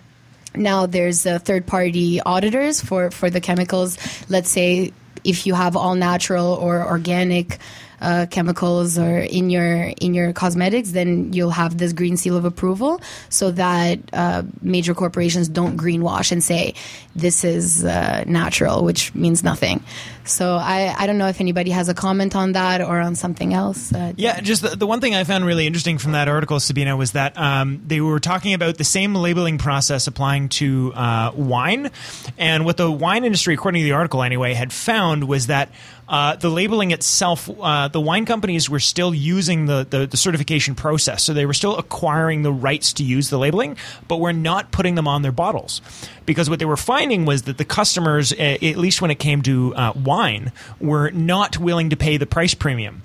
[0.54, 3.96] now there's uh, third party auditors for, for the chemicals.
[4.28, 4.92] Let's say
[5.24, 7.58] if you have all natural or organic
[8.02, 12.44] uh, chemicals or in your in your cosmetics, then you'll have this green seal of
[12.44, 16.74] approval, so that uh, major corporations don't greenwash and say
[17.14, 19.82] this is uh, natural, which means nothing.
[20.24, 23.54] So I, I don't know if anybody has a comment on that or on something
[23.54, 23.92] else.
[24.16, 27.12] Yeah, just the, the one thing I found really interesting from that article, Sabina, was
[27.12, 31.90] that um, they were talking about the same labeling process applying to uh, wine.
[32.38, 35.70] And what the wine industry, according to the article anyway, had found was that
[36.12, 40.74] uh, the labeling itself, uh, the wine companies were still using the, the, the certification
[40.74, 41.24] process.
[41.24, 44.94] So they were still acquiring the rights to use the labeling, but were not putting
[44.94, 45.80] them on their bottles.
[46.26, 49.40] Because what they were finding was that the customers, uh, at least when it came
[49.42, 53.02] to uh, wine, were not willing to pay the price premium.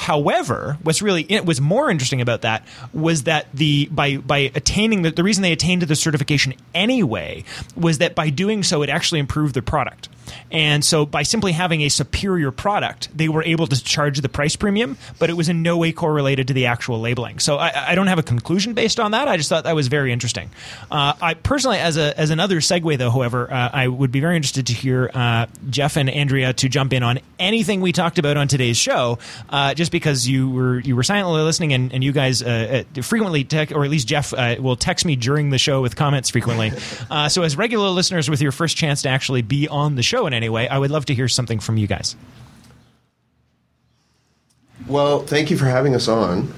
[0.00, 5.02] However, what's really it was more interesting about that was that the by by attaining
[5.02, 7.44] the, the reason they attained the certification anyway
[7.76, 10.08] was that by doing so it actually improved the product.
[10.50, 14.56] And so by simply having a superior product, they were able to charge the price
[14.56, 17.38] premium, but it was in no way correlated to the actual labeling.
[17.38, 19.28] So I, I don't have a conclusion based on that.
[19.28, 20.50] I just thought that was very interesting.
[20.90, 24.36] Uh, I personally, as a as another segue though, however, uh, I would be very
[24.36, 28.36] interested to hear uh, Jeff and Andrea to jump in on anything we talked about
[28.36, 29.18] on today's show.
[29.48, 33.02] Uh, just because you were you were silently listening and, and you guys uh, uh,
[33.02, 36.30] frequently tech, or at least Jeff uh, will text me during the show with comments
[36.30, 36.72] frequently.
[37.10, 40.26] uh, so as regular listeners with your first chance to actually be on the show
[40.26, 42.14] in any way, I would love to hear something from you guys.
[44.86, 46.52] Well, thank you for having us on.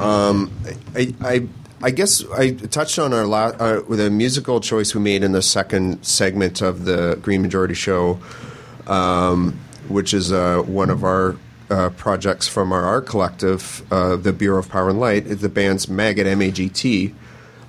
[0.00, 0.50] Um,
[0.94, 1.48] I, I,
[1.82, 5.32] I guess I touched on our la- uh, with a musical choice we made in
[5.32, 8.20] the second segment of the Green Majority Show,
[8.86, 9.58] um,
[9.88, 11.36] which is uh, one of our
[11.70, 15.20] uh, projects from our art collective, uh, the Bureau of Power and Light.
[15.20, 17.14] The band's Maggot M A G T.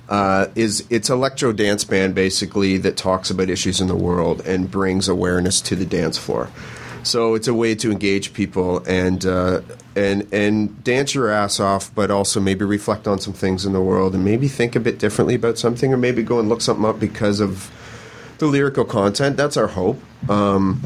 [0.08, 4.70] Uh, is it's electro dance band basically that talks about issues in the world and
[4.70, 6.50] brings awareness to the dance floor.
[7.02, 9.62] So it's a way to engage people and uh,
[9.96, 13.80] and and dance your ass off, but also maybe reflect on some things in the
[13.80, 16.84] world and maybe think a bit differently about something, or maybe go and look something
[16.84, 17.70] up because of
[18.38, 19.36] the lyrical content.
[19.36, 20.00] That's our hope.
[20.28, 20.82] Um,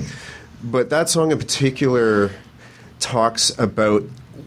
[0.63, 2.31] but that song in particular
[2.99, 4.03] talks about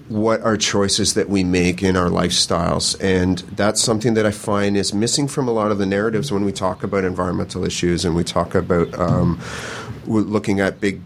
[0.08, 3.00] what are choices that we make in our lifestyles.
[3.02, 6.44] And that's something that I find is missing from a lot of the narratives when
[6.44, 9.40] we talk about environmental issues and we talk about um,
[10.06, 11.02] looking at big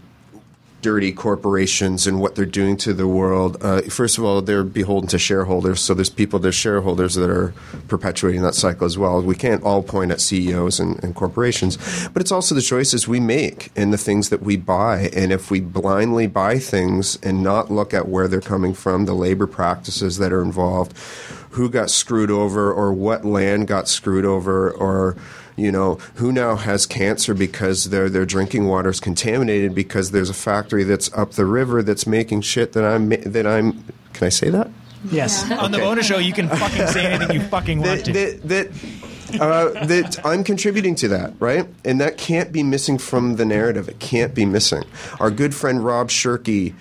[0.84, 3.58] dirty corporations and what they're doing to the world.
[3.62, 7.54] Uh, first of all, they're beholden to shareholders, so there's people, there's shareholders that are
[7.88, 9.22] perpetuating that cycle as well.
[9.22, 11.78] We can't all point at CEOs and, and corporations,
[12.10, 15.10] but it's also the choices we make and the things that we buy.
[15.16, 19.14] And if we blindly buy things and not look at where they're coming from, the
[19.14, 20.96] labor practices that are involved,
[21.52, 25.16] who got screwed over, or what land got screwed over, or
[25.56, 30.30] you know, who now has cancer because their their drinking water is contaminated because there's
[30.30, 33.84] a factory that's up the river that's making shit that I'm that I'm.
[34.14, 34.70] Can I say that?
[35.12, 35.50] Yes.
[35.52, 38.14] On the bonus show, you can fucking say anything you fucking want that, to.
[38.14, 38.70] that,
[39.30, 41.68] that, uh, that I'm contributing to that, right?
[41.84, 43.90] And that can't be missing from the narrative.
[43.90, 44.84] It can't be missing.
[45.20, 46.74] Our good friend Rob Shirky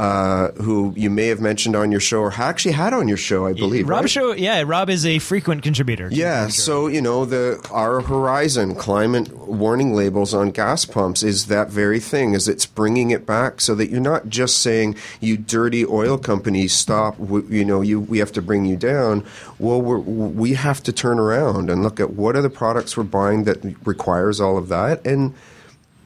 [0.00, 3.44] uh, who you may have mentioned on your show or actually had on your show,
[3.44, 3.86] I believe.
[3.86, 4.10] Rob right?
[4.10, 6.08] show, yeah, Rob is a frequent contributor.
[6.10, 11.68] Yeah, so you know the our Horizon climate warning labels on gas pumps is that
[11.68, 12.32] very thing.
[12.32, 16.72] Is it's bringing it back so that you're not just saying you dirty oil companies
[16.72, 17.18] stop.
[17.18, 19.22] You know, you we have to bring you down.
[19.58, 23.02] Well, we we have to turn around and look at what are the products we're
[23.02, 25.34] buying that requires all of that and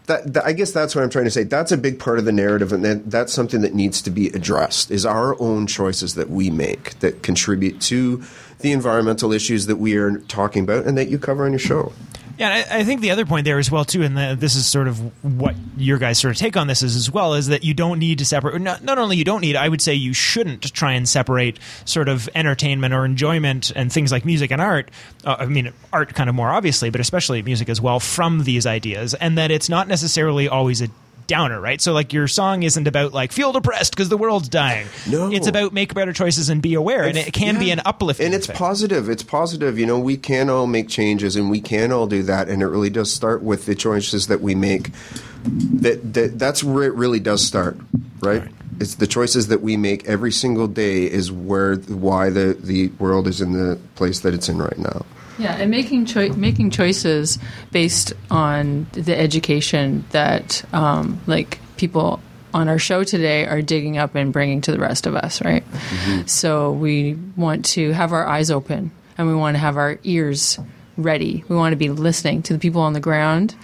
[0.07, 1.45] that, that, I guess that's what I'm trying to say.
[1.45, 4.29] That's a big part of the narrative, and that, that's something that needs to be
[4.29, 4.91] addressed.
[4.91, 8.23] Is our own choices that we make that contribute to
[8.61, 11.93] the environmental issues that we are talking about and that you cover on your show.
[12.37, 14.67] Yeah, I, I think the other point there as well too, and the, this is
[14.67, 14.99] sort of
[15.39, 17.99] what your guys sort of take on this is as well, is that you don't
[17.99, 18.61] need to separate.
[18.61, 22.09] Not, not only you don't need, I would say you shouldn't try and separate sort
[22.09, 24.91] of entertainment or enjoyment and things like music and art.
[25.25, 28.67] Uh, I mean, art kind of more obviously, but especially music as well from these
[28.67, 30.89] ideas, and that it's not necessarily always a
[31.27, 31.81] downer, right?
[31.81, 34.87] So like your song isn't about like feel depressed because the world's dying.
[35.09, 37.61] No, it's about make better choices and be aware, it's, and it can yeah.
[37.61, 38.27] be an uplifting.
[38.27, 38.57] And it's thing.
[38.57, 39.09] positive.
[39.09, 39.79] It's positive.
[39.79, 42.49] You know, we can all make changes, and we can all do that.
[42.49, 44.91] And it really does start with the choices that we make.
[45.45, 47.77] That that that's where it really does start,
[48.21, 48.43] right?
[48.43, 48.51] right.
[48.81, 53.29] It's the choices that we make every single day is where why the the world
[53.29, 55.05] is in the place that it's in right now.
[55.39, 57.39] Yeah, and making choi- making choices
[57.73, 62.21] based on the education that um, like people
[62.53, 65.69] on our show today are digging up and bringing to the rest of us, right?
[65.71, 66.27] Mm-hmm.
[66.27, 70.59] So we want to have our eyes open and we want to have our ears
[70.97, 71.45] ready.
[71.49, 73.57] We want to be listening to the people on the ground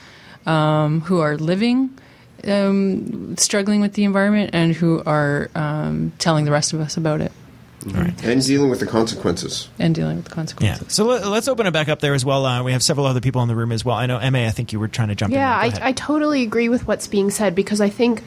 [0.47, 1.97] um, who are living.
[2.43, 7.21] Um, struggling with the environment and who are um, telling the rest of us about
[7.21, 7.33] it.
[7.87, 8.24] Right.
[8.24, 9.68] And dealing with the consequences.
[9.78, 10.83] And dealing with the consequences.
[10.83, 10.89] Yeah.
[10.89, 12.45] So let, us open it back up there as well.
[12.45, 13.97] Uh, we have several other people in the room as well.
[13.97, 15.70] I know, Emma, I think you were trying to jump yeah, in.
[15.70, 18.22] Yeah, I, I, totally agree with what's being said because I think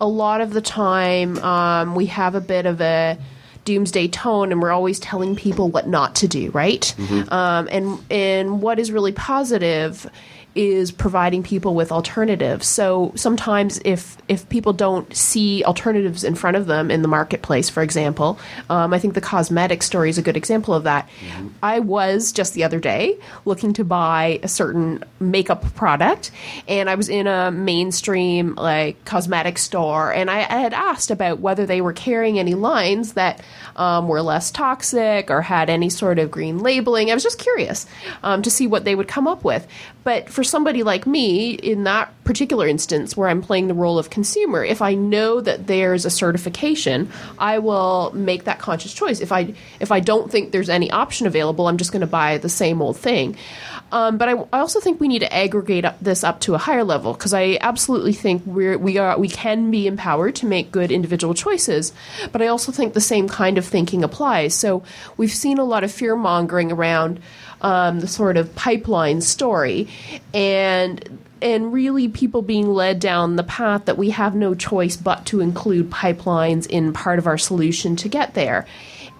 [0.00, 3.18] a lot of the time um, we have a bit of a
[3.64, 6.94] doomsday tone and we're always telling people what not to do, right?
[6.96, 7.32] Mm-hmm.
[7.32, 10.10] Um, and, and what is really positive
[10.54, 12.66] is providing people with alternatives.
[12.66, 17.70] So sometimes if if people don't see alternatives in front of them in the marketplace,
[17.70, 18.38] for example,
[18.68, 21.08] um, I think the cosmetic story is a good example of that.
[21.08, 21.48] Mm-hmm.
[21.62, 26.32] I was just the other day looking to buy a certain makeup product,
[26.66, 31.38] and I was in a mainstream like cosmetic store, and I, I had asked about
[31.38, 33.40] whether they were carrying any lines that
[33.76, 37.10] um, were less toxic or had any sort of green labeling.
[37.10, 37.86] I was just curious
[38.22, 39.66] um, to see what they would come up with.
[40.02, 44.10] But for somebody like me, in that particular instance where I'm playing the role of
[44.10, 49.20] consumer, if I know that there's a certification, I will make that conscious choice.
[49.20, 52.38] If I if I don't think there's any option available, I'm just going to buy
[52.38, 53.36] the same old thing.
[53.92, 56.58] Um, but I, I, also think we need to aggregate up this up to a
[56.58, 60.70] higher level because I absolutely think we're, we are we can be empowered to make
[60.70, 61.92] good individual choices.
[62.30, 64.54] But I also think the same kind of thinking applies.
[64.54, 64.84] So
[65.16, 67.20] we've seen a lot of fear mongering around
[67.62, 69.88] um, the sort of pipeline story,
[70.34, 75.24] and and really people being led down the path that we have no choice but
[75.26, 78.66] to include pipelines in part of our solution to get there.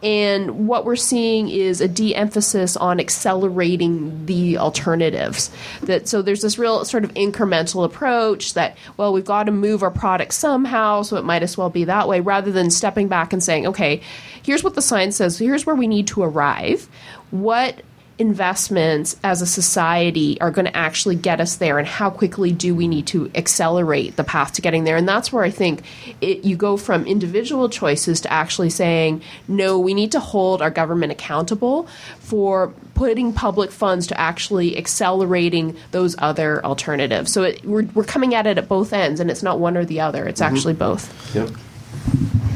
[0.03, 5.51] And what we're seeing is a de emphasis on accelerating the alternatives.
[5.83, 9.83] That so there's this real sort of incremental approach that, well, we've got to move
[9.83, 13.35] our product somehow, so it might as well be that way, rather than stepping back
[13.35, 14.01] and saying, okay,
[14.43, 16.89] here's what the science says, here's where we need to arrive.
[17.31, 17.83] What
[18.21, 22.75] investments as a society are going to actually get us there and how quickly do
[22.75, 24.97] we need to accelerate the path to getting there?
[24.97, 25.83] And that's where i think
[26.21, 30.71] it, you go from individual choices to actually saying no we need to hold our
[30.71, 37.33] government accountable for putting public funds to actually accelerating those other alternatives.
[37.33, 39.87] So it, we're, we're coming at it at both ends and it's not one or
[39.87, 40.55] the other it's mm-hmm.
[40.55, 41.35] actually both.
[41.35, 41.49] Yep.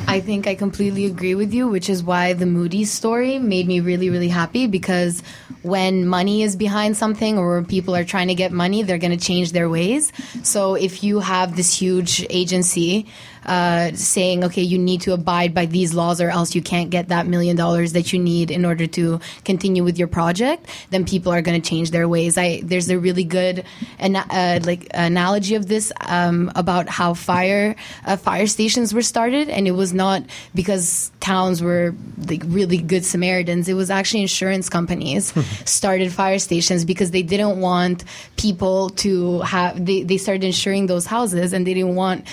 [0.07, 3.81] I think I completely agree with you, which is why the Moody story made me
[3.81, 5.23] really, really happy because
[5.63, 9.25] when money is behind something or people are trying to get money, they're going to
[9.25, 10.13] change their ways.
[10.43, 13.07] So if you have this huge agency
[13.47, 17.09] uh, saying, okay, you need to abide by these laws or else you can't get
[17.09, 21.33] that million dollars that you need in order to continue with your project, then people
[21.33, 22.39] are going to change their ways.
[22.39, 23.65] I, there's a really good
[23.99, 27.77] ana- uh, like analogy of this um, about how fire
[28.07, 30.23] uh, fire stations were started, and it was not
[30.55, 31.95] because towns were
[32.29, 33.69] like really good Samaritans.
[33.69, 35.33] It was actually insurance companies
[35.65, 38.05] started fire stations because they didn't want
[38.37, 39.85] people to have.
[39.85, 42.27] They, they started insuring those houses, and they didn't want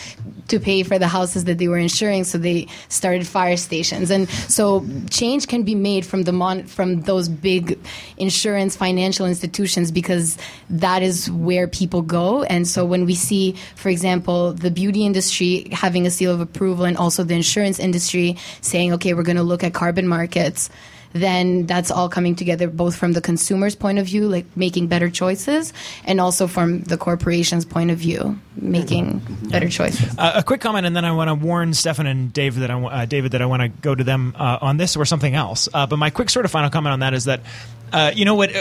[0.47, 4.09] to pay for the houses that they were insuring, so they started fire stations.
[4.09, 7.77] And so change can be made from the mon- from those big
[8.17, 10.37] insurance financial institutions because
[10.69, 12.43] that is where people go.
[12.43, 16.85] And so when we see, for example, the beauty industry having a seal of approval
[16.85, 20.69] and also the insurance industry saying, okay, we're going to look at carbon markets
[21.13, 25.09] then that's all coming together both from the consumer's point of view, like making better
[25.09, 25.73] choices,
[26.05, 30.17] and also from the corporation's point of view, making better choices.
[30.17, 32.75] Uh, a quick comment, and then I want to warn Stefan and Dave that I,
[32.75, 35.35] wa- uh, David that I want to go to them uh, on this or something
[35.35, 35.67] else.
[35.73, 37.41] Uh, but my quick sort of final comment on that is that,
[37.91, 38.51] uh, you know what.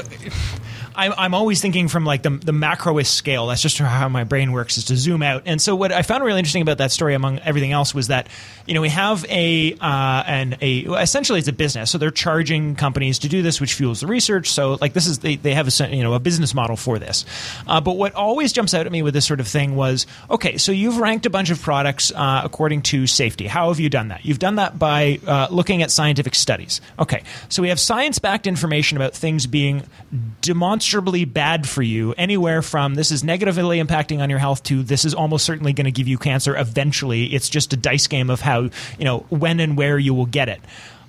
[1.01, 3.47] I'm, I'm always thinking from like the, the macroist scale.
[3.47, 5.45] That's just how my brain works is to zoom out.
[5.47, 8.29] And so what I found really interesting about that story, among everything else, was that
[8.67, 11.91] you know we have a uh, an a essentially it's a business.
[11.91, 14.51] So they're charging companies to do this, which fuels the research.
[14.51, 17.25] So like this is they, they have a you know a business model for this.
[17.67, 20.59] Uh, but what always jumps out at me with this sort of thing was okay.
[20.59, 23.47] So you've ranked a bunch of products uh, according to safety.
[23.47, 24.27] How have you done that?
[24.27, 26.83] You've done that by uh, looking at scientific studies.
[26.99, 29.85] Okay, so we have science backed information about things being
[30.91, 35.05] demonstrably bad for you, anywhere from this is negatively impacting on your health to this
[35.05, 37.27] is almost certainly going to give you cancer eventually.
[37.27, 38.63] It's just a dice game of how,
[38.99, 40.61] you know, when and where you will get it.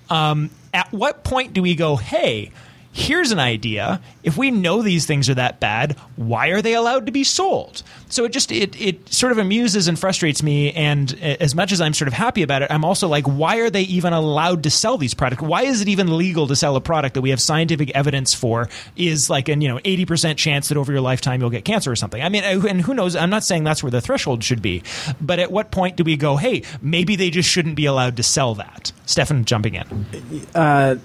[0.07, 2.51] Um, at what point do we go, hey,
[2.93, 4.01] here's an idea.
[4.23, 7.83] If we know these things are that bad, why are they allowed to be sold?
[8.09, 10.71] So it just it it sort of amuses and frustrates me.
[10.73, 13.69] And as much as I'm sort of happy about it, I'm also like, why are
[13.69, 15.41] they even allowed to sell these products?
[15.41, 18.69] Why is it even legal to sell a product that we have scientific evidence for
[18.95, 21.91] is like an you know 80 percent chance that over your lifetime you'll get cancer
[21.91, 22.21] or something?
[22.21, 23.15] I mean, and who knows?
[23.15, 24.83] I'm not saying that's where the threshold should be,
[25.21, 28.23] but at what point do we go, hey, maybe they just shouldn't be allowed to
[28.23, 28.91] sell that?
[29.05, 30.45] Stefan jumping in.
[30.53, 30.95] Uh,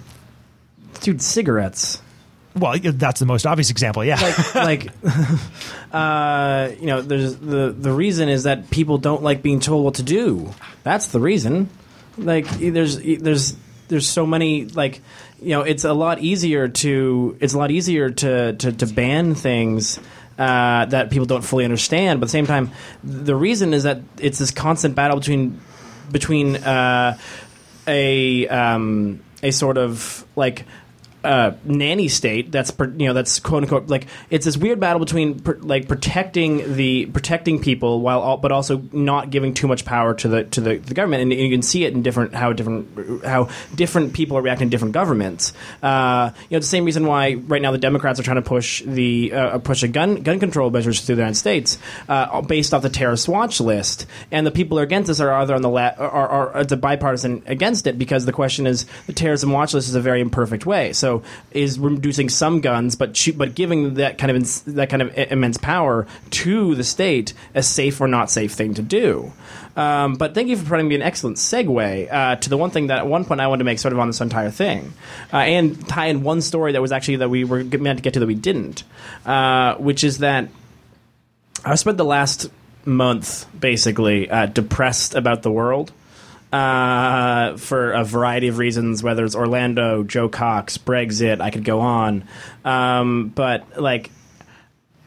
[0.99, 2.01] dude, cigarettes.
[2.55, 4.05] Well, that's the most obvious example.
[4.05, 4.19] Yeah.
[4.55, 4.89] like
[5.93, 9.95] uh, you know there's the the reason is that people don't like being told what
[9.95, 11.69] to do that's the reason
[12.19, 13.57] like there's there's
[13.89, 15.01] there's so many like
[15.41, 19.35] you know it's a lot easier to it's a lot easier to to, to ban
[19.35, 20.01] things
[20.39, 22.71] uh, that people don't fully understand but at the same time
[23.05, 25.61] the reason is that it's this constant battle between
[26.11, 27.17] between uh,
[27.87, 30.65] a um, a sort of like
[31.27, 35.43] uh, nanny state that's you know that's quote unquote like it's this weird battle between
[35.63, 40.29] like protecting the protecting people while all, but also not giving too much power to
[40.29, 41.23] the to the, the government.
[41.23, 44.71] And you can see it in different how different how different people are reacting to
[44.71, 45.53] different governments.
[45.83, 48.83] Uh, you know the same reason why right now the Democrats are trying to push
[48.83, 52.83] the uh, push a gun gun control measures through the United States uh, based off
[52.83, 54.07] the terrorist watch list.
[54.31, 57.89] And the people against this are either on the are, are, are the bipartisan against
[57.89, 60.93] it because the question is the terrorism watch list is a very imperfect way.
[60.93, 61.16] So
[61.51, 65.57] is reducing some guns, but but giving that kind of ins- that kind of immense
[65.57, 69.33] power to the state a safe or not safe thing to do.
[69.77, 72.87] Um, but thank you for providing me an excellent segue uh, to the one thing
[72.87, 74.95] that at one point I wanted to make sort of on this entire thing,
[75.33, 78.15] uh, and tie in one story that was actually that we were meant to get
[78.15, 78.85] to that we didn't,
[79.27, 80.49] uh, which is that
[81.65, 82.51] I spent the last
[82.87, 85.93] month basically uh, depressed about the world
[86.57, 91.81] uh, for a variety of reasons, whether it's Orlando, Jo Cox, Brexit, I could go
[91.81, 92.25] on.
[92.65, 94.11] Um, but like,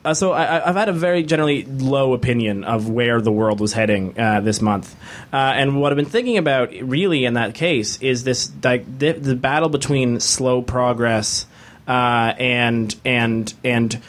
[0.05, 3.73] uh, so I, I've had a very generally low opinion of where the world was
[3.73, 4.95] heading uh, this month,
[5.33, 9.13] uh, and what I've been thinking about really in that case is this like the,
[9.13, 11.47] the battle between slow progress
[11.87, 13.99] uh, and and and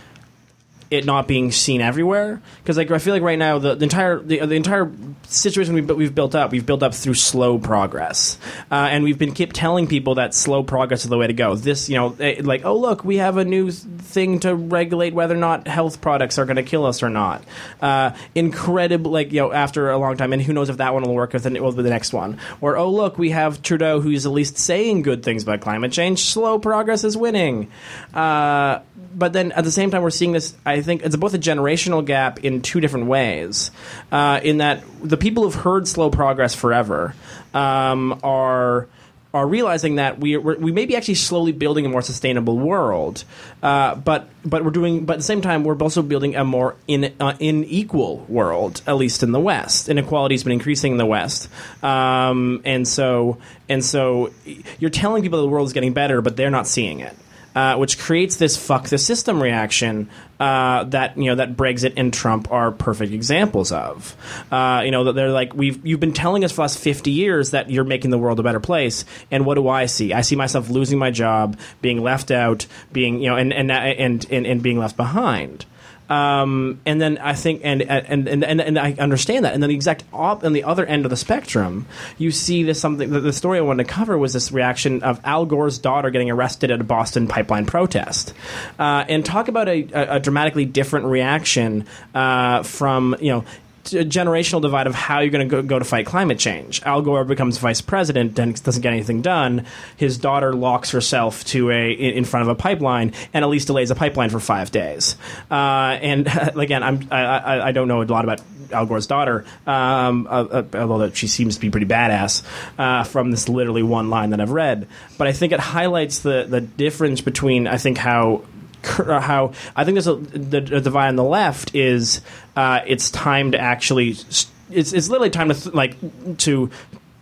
[0.91, 2.43] it not being seen everywhere.
[2.59, 4.91] Because like I feel like right now the, the entire the, the entire
[5.29, 8.39] situation we've, we've built up we've built up through slow progress.
[8.71, 11.55] Uh, and we've been kept telling people that slow progress is the way to go.
[11.55, 15.35] This you know eh, like oh look we have a new thing to regulate whether
[15.35, 17.45] or not health products are going to kill us or not.
[17.81, 21.05] Uh, incredible like you know after a long time and who knows if that one
[21.05, 22.39] will work with the, with the next one.
[22.61, 26.25] Or oh look we have Trudeau who's at least saying good things about climate change.
[26.25, 27.71] Slow progress is winning.
[28.13, 28.81] Uh,
[29.15, 30.55] but then at the same time, we're seeing this.
[30.65, 33.71] I think it's both a generational gap in two different ways.
[34.13, 37.15] Uh, in that the people who've heard slow progress forever
[37.55, 38.89] um, are
[39.33, 43.25] are realizing that we we may be actually slowly building a more sustainable world,
[43.63, 46.75] uh, but but we're doing but at the same time we're also building a more
[46.89, 49.89] in uh, unequal world, at least in the West.
[49.89, 51.49] Inequality has been increasing in the West,
[51.83, 53.39] um, and so
[53.69, 54.33] and so
[54.79, 57.17] you're telling people the world is getting better, but they're not seeing it
[57.55, 60.09] uh, which creates this fuck the system reaction
[60.39, 64.17] uh, that you know that Brexit and Trump are perfect examples of.
[64.51, 67.11] Uh, you know that they're like we've you've been telling us for the last fifty
[67.11, 70.13] years that you're making the world a better place, and what do I see?
[70.13, 74.27] I see myself losing my job, being left out, being you know, and and and
[74.31, 75.67] and, and being left behind.
[76.11, 79.55] Um, and then I think, and and, and and and I understand that.
[79.55, 81.87] And then the exact op- on the other end of the spectrum,
[82.19, 83.09] you see this something.
[83.09, 86.29] The, the story I wanted to cover was this reaction of Al Gore's daughter getting
[86.29, 88.35] arrested at a Boston pipeline protest,
[88.79, 93.45] uh, and talk about a, a, a dramatically different reaction uh, from you know
[93.87, 96.83] a generational divide of how you're going to go, to fight climate change.
[96.83, 99.67] Al Gore becomes vice president and doesn't get anything done.
[99.97, 103.91] His daughter locks herself to a in front of a pipeline and at least delays
[103.91, 105.17] a pipeline for five days.
[105.51, 106.27] Uh, and
[106.57, 108.41] again, I'm I, I, I, don't know a lot about
[108.73, 112.43] Al Gore's daughter, um, uh, uh, although she seems to be pretty badass
[112.79, 114.87] uh, from this literally one line that I've read.
[115.19, 118.43] But I think it highlights the the difference between I think how
[118.83, 122.21] how I think there's a the, the divide on the left is
[122.57, 125.97] uh, it's time to actually it's it's literally time to th- like
[126.39, 126.71] to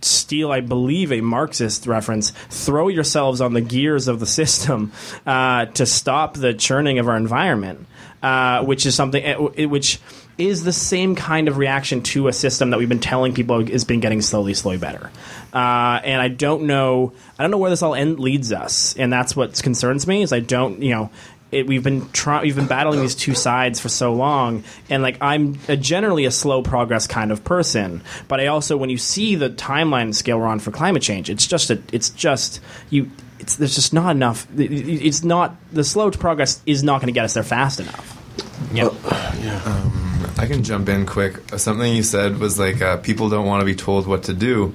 [0.01, 2.31] steal, I believe, a Marxist reference.
[2.51, 4.93] Throw yourselves on the gears of the system
[5.27, 7.87] uh, to stop the churning of our environment,
[8.23, 10.01] uh, which is something it, which
[10.37, 13.85] is the same kind of reaction to a system that we've been telling people has
[13.85, 15.11] been getting slowly, slowly better.
[15.53, 19.13] Uh, and I don't know, I don't know where this all end leads us, and
[19.13, 20.23] that's what concerns me.
[20.23, 21.11] Is I don't, you know,
[21.51, 25.17] it, we've been trying we've been battling these two sides for so long and like
[25.21, 29.35] i'm a, generally a slow progress kind of person but i also when you see
[29.35, 32.61] the timeline scale we're on for climate change it's just a, it's just
[32.91, 37.13] you it's there's just not enough it's not the slow progress is not going to
[37.13, 38.15] get us there fast enough.
[38.73, 38.93] Yep.
[39.05, 39.63] Uh, yeah.
[39.65, 41.37] Um, i can jump in quick.
[41.59, 44.75] Something you said was like uh, people don't want to be told what to do.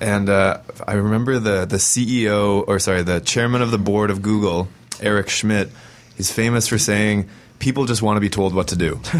[0.00, 4.22] And uh, I remember the the CEO or sorry the chairman of the board of
[4.22, 4.68] Google
[5.00, 5.70] Eric Schmidt
[6.16, 7.28] He's famous for saying
[7.58, 9.00] people just want to be told what to do,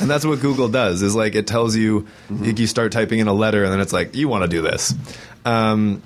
[0.00, 1.02] and that's what Google does.
[1.02, 2.56] Is like it tells you mm-hmm.
[2.56, 4.94] you start typing in a letter, and then it's like you want to do this.
[5.44, 6.02] Um,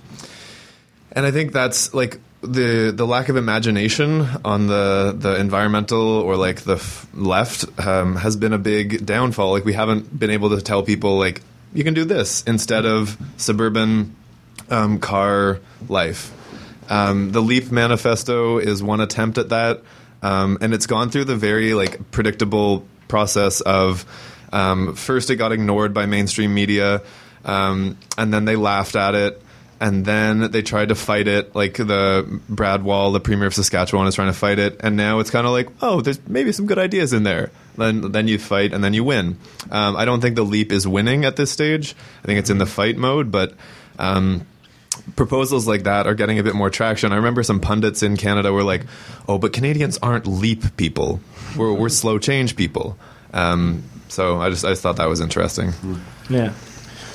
[1.13, 6.37] and I think that's like the the lack of imagination on the the environmental or
[6.37, 9.53] like the f- left um, has been a big downfall.
[9.53, 11.41] Like we haven't been able to tell people like
[11.73, 14.15] you can do this instead of suburban
[14.71, 16.33] um, car life.
[16.89, 19.83] Um, the Leap Manifesto is one attempt at that,
[20.23, 24.05] um, and it's gone through the very like predictable process of
[24.53, 27.03] um, first it got ignored by mainstream media,
[27.45, 29.43] um, and then they laughed at it.
[29.81, 34.07] And then they tried to fight it, like the Brad Wall, the premier of Saskatchewan,
[34.07, 34.77] is trying to fight it.
[34.79, 37.51] And now it's kind of like, oh, there's maybe some good ideas in there.
[37.77, 39.39] Then, then you fight, and then you win.
[39.73, 41.97] Um, I don't think the leap is winning at this stage.
[42.23, 43.55] I think it's in the fight mode, but
[43.99, 44.47] um,
[45.17, 47.13] proposals like that are getting a bit more traction.
[47.13, 48.87] I remember some pundits in Canada were like,
[49.29, 51.21] "Oh, but Canadians aren't leap people.
[51.57, 52.99] We're we're slow change people."
[53.33, 55.73] Um, so I just I just thought that was interesting.
[56.29, 56.53] Yeah.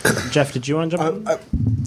[0.32, 1.28] Jeff, did you want to jump?
[1.28, 1.38] Uh, uh,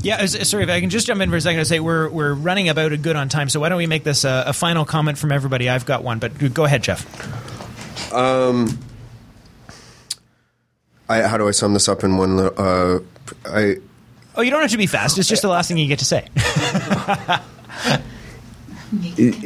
[0.02, 2.34] yeah, sorry if I can just jump in for a second to say we're we're
[2.34, 3.48] running about a good on time.
[3.48, 5.68] So why don't we make this a, a final comment from everybody?
[5.68, 7.04] I've got one, but go ahead, Jeff.
[8.12, 8.78] Um,
[11.08, 12.38] I, how do I sum this up in one?
[12.38, 13.00] Uh,
[13.46, 13.76] I
[14.40, 15.18] Oh, you don't have to be fast.
[15.18, 16.26] It's just the last thing you get to say.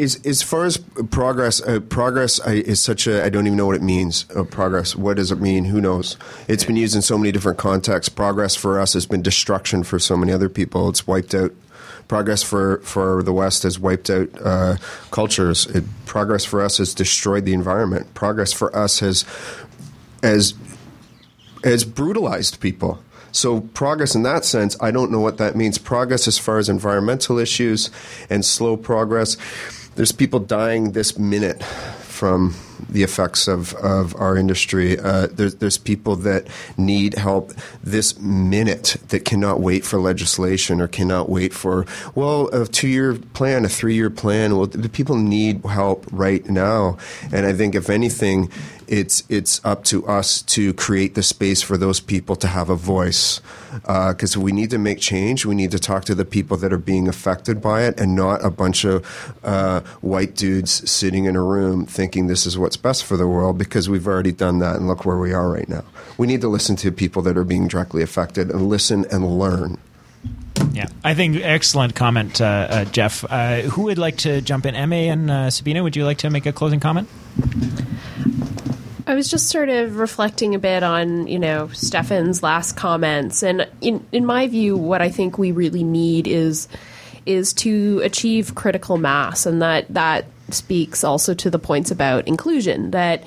[0.00, 0.78] As, as far as
[1.10, 4.24] progress, uh, progress is such a I don't even know what it means.
[4.34, 5.66] Uh, progress, what does it mean?
[5.66, 6.16] Who knows?
[6.48, 8.08] It's been used in so many different contexts.
[8.08, 10.88] Progress for us has been destruction for so many other people.
[10.88, 11.52] It's wiped out.
[12.08, 14.76] Progress for, for the West has wiped out uh,
[15.10, 15.66] cultures.
[15.66, 18.14] It, progress for us has destroyed the environment.
[18.14, 19.26] Progress for us has
[20.22, 20.54] has
[21.64, 23.03] has brutalized people.
[23.34, 25.76] So progress in that sense, I don't know what that means.
[25.76, 27.90] Progress as far as environmental issues
[28.30, 29.36] and slow progress.
[29.96, 32.54] There's people dying this minute from
[32.88, 34.98] the effects of, of our industry.
[34.98, 36.46] Uh, there's, there's people that
[36.76, 37.52] need help
[37.82, 43.14] this minute that cannot wait for legislation or cannot wait for, well, a two year
[43.14, 44.56] plan, a three year plan.
[44.56, 46.98] Well, the people need help right now.
[47.32, 48.50] And I think, if anything,
[48.86, 52.76] it's it's up to us to create the space for those people to have a
[52.76, 53.40] voice
[53.82, 55.44] because uh, we need to make change.
[55.44, 58.44] We need to talk to the people that are being affected by it, and not
[58.44, 63.04] a bunch of uh, white dudes sitting in a room thinking this is what's best
[63.04, 63.58] for the world.
[63.58, 65.84] Because we've already done that, and look where we are right now.
[66.18, 69.78] We need to listen to people that are being directly affected and listen and learn.
[70.72, 73.24] Yeah, I think excellent comment, uh, uh, Jeff.
[73.28, 74.74] Uh, who would like to jump in?
[74.88, 77.08] Ma and uh, Sabina, would you like to make a closing comment?
[79.06, 83.68] I was just sort of reflecting a bit on, you know, Stefan's last comments, and
[83.80, 86.68] in in my view, what I think we really need is
[87.26, 92.90] is to achieve critical mass, and that that speaks also to the points about inclusion
[92.90, 93.24] that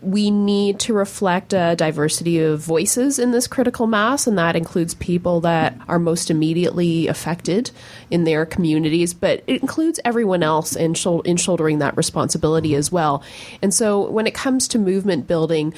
[0.00, 4.94] we need to reflect a diversity of voices in this critical mass, and that includes
[4.94, 7.70] people that are most immediately affected
[8.10, 13.22] in their communities, but it includes everyone else in, in shouldering that responsibility as well.
[13.62, 15.72] And so when it comes to movement building,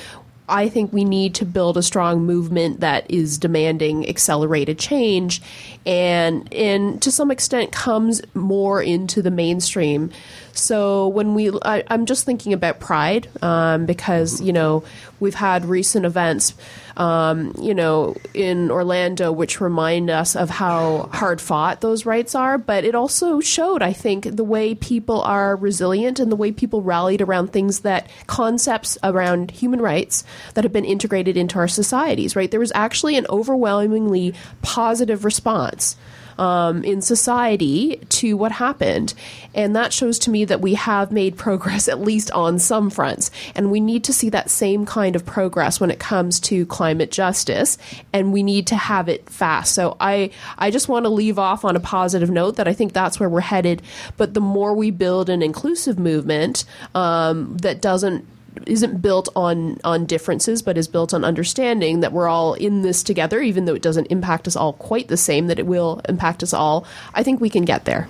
[0.48, 5.40] I think we need to build a strong movement that is demanding accelerated change
[5.86, 10.10] and and to some extent comes more into the mainstream.
[10.52, 14.84] So when we, I, am just thinking about Pride um, because you know
[15.20, 16.54] we've had recent events,
[16.96, 22.58] um, you know, in Orlando which remind us of how hard fought those rights are.
[22.58, 26.82] But it also showed, I think, the way people are resilient and the way people
[26.82, 32.36] rallied around things that concepts around human rights that have been integrated into our societies.
[32.36, 35.96] Right, there was actually an overwhelmingly positive response
[36.38, 39.14] um, in society to what happened.
[39.54, 43.30] And that shows to me that we have made progress, at least on some fronts.
[43.54, 47.10] And we need to see that same kind of progress when it comes to climate
[47.10, 47.78] justice.
[48.12, 49.74] And we need to have it fast.
[49.74, 52.92] So I, I just want to leave off on a positive note that I think
[52.92, 53.82] that's where we're headed.
[54.16, 58.26] But the more we build an inclusive movement um, that doesn't
[58.66, 63.02] isn't built on on differences but is built on understanding that we're all in this
[63.02, 66.42] together even though it doesn't impact us all quite the same that it will impact
[66.42, 68.08] us all i think we can get there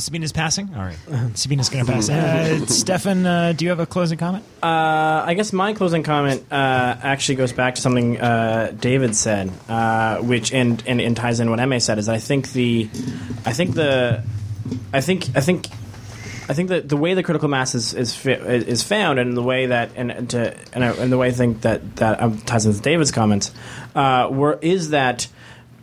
[0.00, 0.70] Sabina's passing.
[0.74, 0.96] All right,
[1.34, 2.08] Sabina's going to pass.
[2.08, 4.44] Uh, Stefan, uh, do you have a closing comment?
[4.62, 9.50] Uh, I guess my closing comment uh, actually goes back to something uh, David said,
[9.68, 11.98] uh, which and, and and ties in what Emma said.
[11.98, 12.84] Is I think the,
[13.44, 14.22] I think the,
[14.92, 15.68] I think I think
[16.50, 19.66] I think that the way the critical mass is is, is found, and the way
[19.66, 22.80] that and to and, I, and the way I think that that um, ties into
[22.80, 23.52] David's comments,
[23.94, 25.28] uh, were is that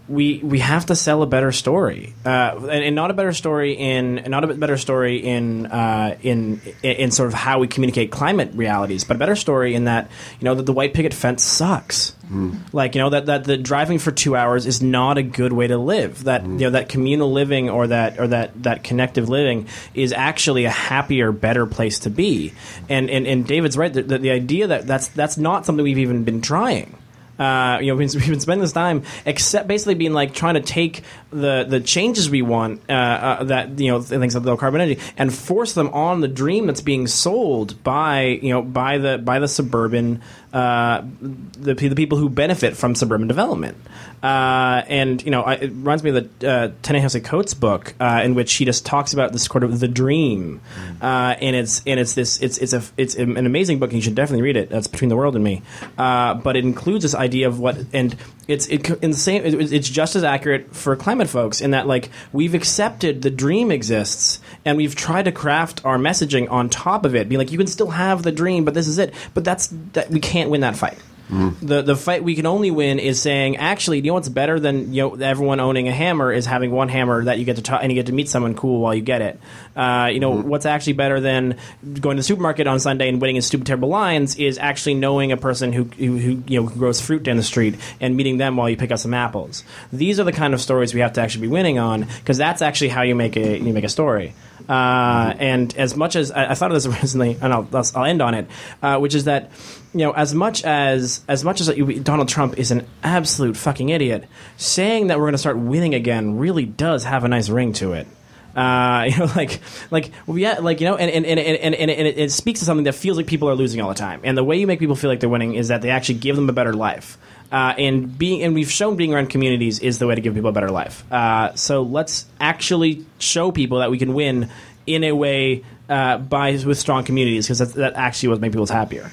[0.07, 3.73] we we have to sell a better story, uh, and, and, not a better story
[3.73, 8.51] in not a better story in uh, in in sort of how we communicate climate
[8.53, 10.09] realities, but a better story in that
[10.39, 12.13] you know that the white picket fence sucks.
[12.31, 12.59] Mm.
[12.73, 15.67] Like you know that, that the driving for two hours is not a good way
[15.67, 16.23] to live.
[16.25, 16.53] That mm.
[16.53, 20.69] you know that communal living or that or that that connective living is actually a
[20.69, 22.53] happier, better place to be.
[22.89, 23.91] And and, and David's right.
[23.91, 26.97] The, the, the idea that that's that's not something we've even been trying.
[27.39, 31.03] Uh, you know, we've been spending this time except basically being like trying to take
[31.29, 35.01] the the changes we want uh, uh, that you know things like low carbon energy
[35.17, 39.39] and force them on the dream that's being sold by you know by the by
[39.39, 40.21] the suburban
[40.53, 43.77] uh, the, the people who benefit from suburban development.
[44.23, 48.21] Uh, and you know, I, it reminds me of the uh, Ta-Nehisi Coates book, uh,
[48.23, 50.61] in which he just talks about this sort of the dream,
[51.01, 53.89] uh, and it's and it's this it's it's a it's an amazing book.
[53.91, 54.69] and You should definitely read it.
[54.69, 55.61] That's between the world and me,
[55.97, 58.15] uh, but it includes this idea of what and
[58.47, 59.43] it's it, in the same.
[59.45, 63.71] It, it's just as accurate for climate folks in that like we've accepted the dream
[63.71, 67.57] exists, and we've tried to craft our messaging on top of it, being like you
[67.57, 69.13] can still have the dream, but this is it.
[69.33, 70.97] But that's that we can't win that fight.
[71.29, 71.59] Mm.
[71.59, 74.93] The the fight we can only win is saying actually, you know what's better than
[74.93, 77.81] you know everyone owning a hammer is having one hammer that you get to talk,
[77.83, 79.39] and you get to meet someone cool while you get it.
[79.75, 80.43] Uh, you know mm.
[80.43, 81.57] what's actually better than
[81.99, 85.33] going to the supermarket on Sunday and winning in stupid terrible lines is actually knowing
[85.33, 88.55] a person who, who, who you know grows fruit down the street and meeting them
[88.55, 89.65] while you pick up some apples.
[89.91, 92.61] These are the kind of stories we have to actually be winning on because that's
[92.61, 94.33] actually how you make a you make a story.
[94.67, 98.21] Uh, and as much as I, I, thought of this recently, and I'll, I'll end
[98.21, 98.47] on it,
[98.81, 99.51] uh, which is that
[99.97, 101.69] you know, as much as as much as
[102.03, 104.25] Donald Trump is an absolute fucking idiot,
[104.57, 107.93] saying that we're going to start winning again really does have a nice ring to
[107.93, 108.07] it.
[108.55, 109.59] Uh, you know, like,
[109.91, 112.65] like, yeah, like, you know, and, and, and, and, and, and it, it, speaks to
[112.65, 114.19] something that feels like people are losing all the time.
[114.23, 116.35] And the way you make people feel like they're winning is that they actually give
[116.35, 117.19] them a better life.
[117.51, 120.49] Uh, and being, and we've shown being around communities is the way to give people
[120.49, 121.09] a better life.
[121.11, 124.49] Uh, so let's actually show people that we can win
[124.87, 129.11] in a way uh, by with strong communities because that, actually was make people happier.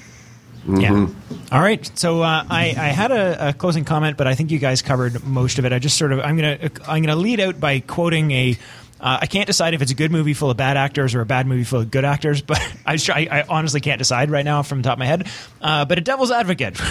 [0.67, 1.09] Yeah.
[1.53, 1.91] All right.
[1.99, 5.25] So uh, I, I had a, a closing comment, but I think you guys covered
[5.25, 5.73] most of it.
[5.73, 8.57] I just sort of I'm gonna I'm gonna lead out by quoting a.
[9.01, 11.27] Uh, I can't decide if it's a good movie full of bad actors or a
[11.27, 14.79] bad movie full of good actors, but I, I honestly can't decide right now from
[14.79, 15.29] the top of my head.
[15.61, 16.81] Uh, but a Devil's Advocate.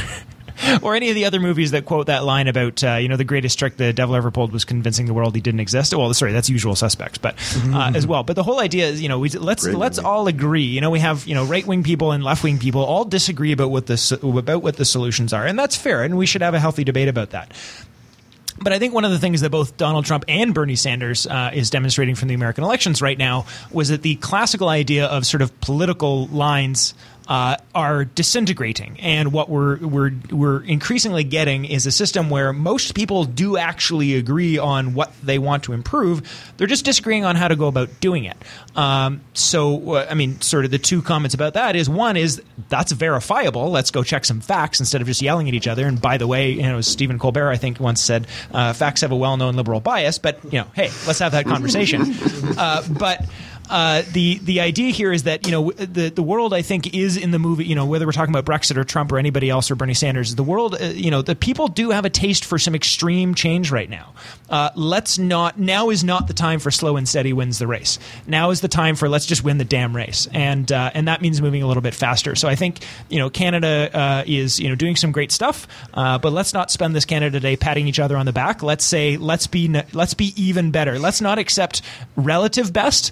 [0.82, 3.24] or any of the other movies that quote that line about uh, you know the
[3.24, 5.94] greatest trick the devil ever pulled was convincing the world he didn't exist.
[5.94, 7.36] Well, sorry, that's Usual Suspects, but
[7.74, 8.24] uh, as well.
[8.24, 10.08] But the whole idea is you know we, let's Great let's movie.
[10.08, 10.64] all agree.
[10.64, 13.52] You know we have you know right wing people and left wing people all disagree
[13.52, 16.54] about what the about what the solutions are, and that's fair, and we should have
[16.54, 17.52] a healthy debate about that.
[18.62, 21.52] But I think one of the things that both Donald Trump and Bernie Sanders uh,
[21.54, 25.42] is demonstrating from the American elections right now was that the classical idea of sort
[25.42, 26.94] of political lines
[27.28, 32.96] uh, are disintegrating, and what we're we're we're increasingly getting is a system where most
[32.96, 36.54] people do actually agree on what they want to improve.
[36.58, 38.38] They're just disagreeing on how to go about doing it.
[38.76, 42.42] Um, so, uh, I mean, sort of the two comments about that is one is
[42.70, 43.72] that's verifiable.
[43.72, 45.88] Let's go check some facts instead of just yelling at each other.
[45.88, 49.12] And by the way, you know, Stephen Colbert I think once said, uh, facts have
[49.12, 52.02] a well-known liberal bias, but you know, hey, let's have that conversation.
[52.58, 53.26] uh, but
[53.70, 57.18] uh, the the idea here is that you know the the world I think is
[57.18, 59.72] in the movie you know whether we're talking about Brexit or Trump or anybody else
[59.72, 62.60] or Bernie Sanders the world uh, you know the people do have a taste for
[62.60, 64.14] some extreme change right now.
[64.50, 68.00] Uh, let's not now is not the time for slow and steady wins the race.
[68.28, 71.22] Now is the time for let's just win the damn race and uh, and that
[71.22, 72.36] means moving a little bit faster.
[72.36, 76.32] So I think you know Canada uh, is you know doing some great stuff, but
[76.32, 78.62] let's not spend this Canada Day patting each other on the back.
[78.62, 81.00] Let's say let's be let's be even better.
[81.00, 81.82] Let's not accept
[82.16, 83.12] relative best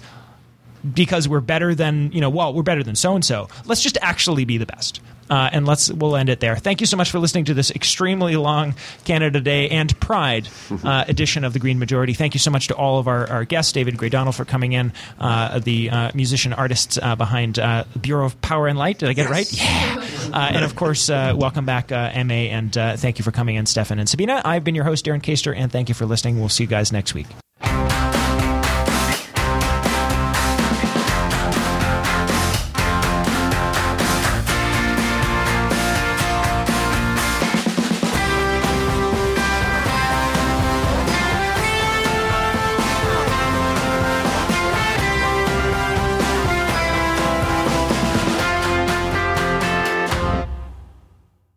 [0.94, 3.98] because we're better than you know well we're better than so and so let's just
[4.02, 5.00] actually be the best.
[5.30, 6.56] Uh, and let's we'll end it there.
[6.56, 10.46] Thank you so much for listening to this extremely long canada day and pride
[10.84, 12.12] uh, edition of the green majority.
[12.12, 14.72] Thank you so much to all of our, our guests david gray donald for coming
[14.72, 18.98] in uh, the uh, musician artists uh, behind uh, bureau of power and light.
[18.98, 19.50] Did i get it right?
[19.52, 20.06] Yeah.
[20.32, 23.56] Uh, and of course uh, welcome back uh, ma and uh, thank you for coming
[23.56, 24.42] in stefan and sabina.
[24.44, 26.40] I've been your host darren Kaster, and thank you for listening.
[26.40, 27.28] We'll see you guys next week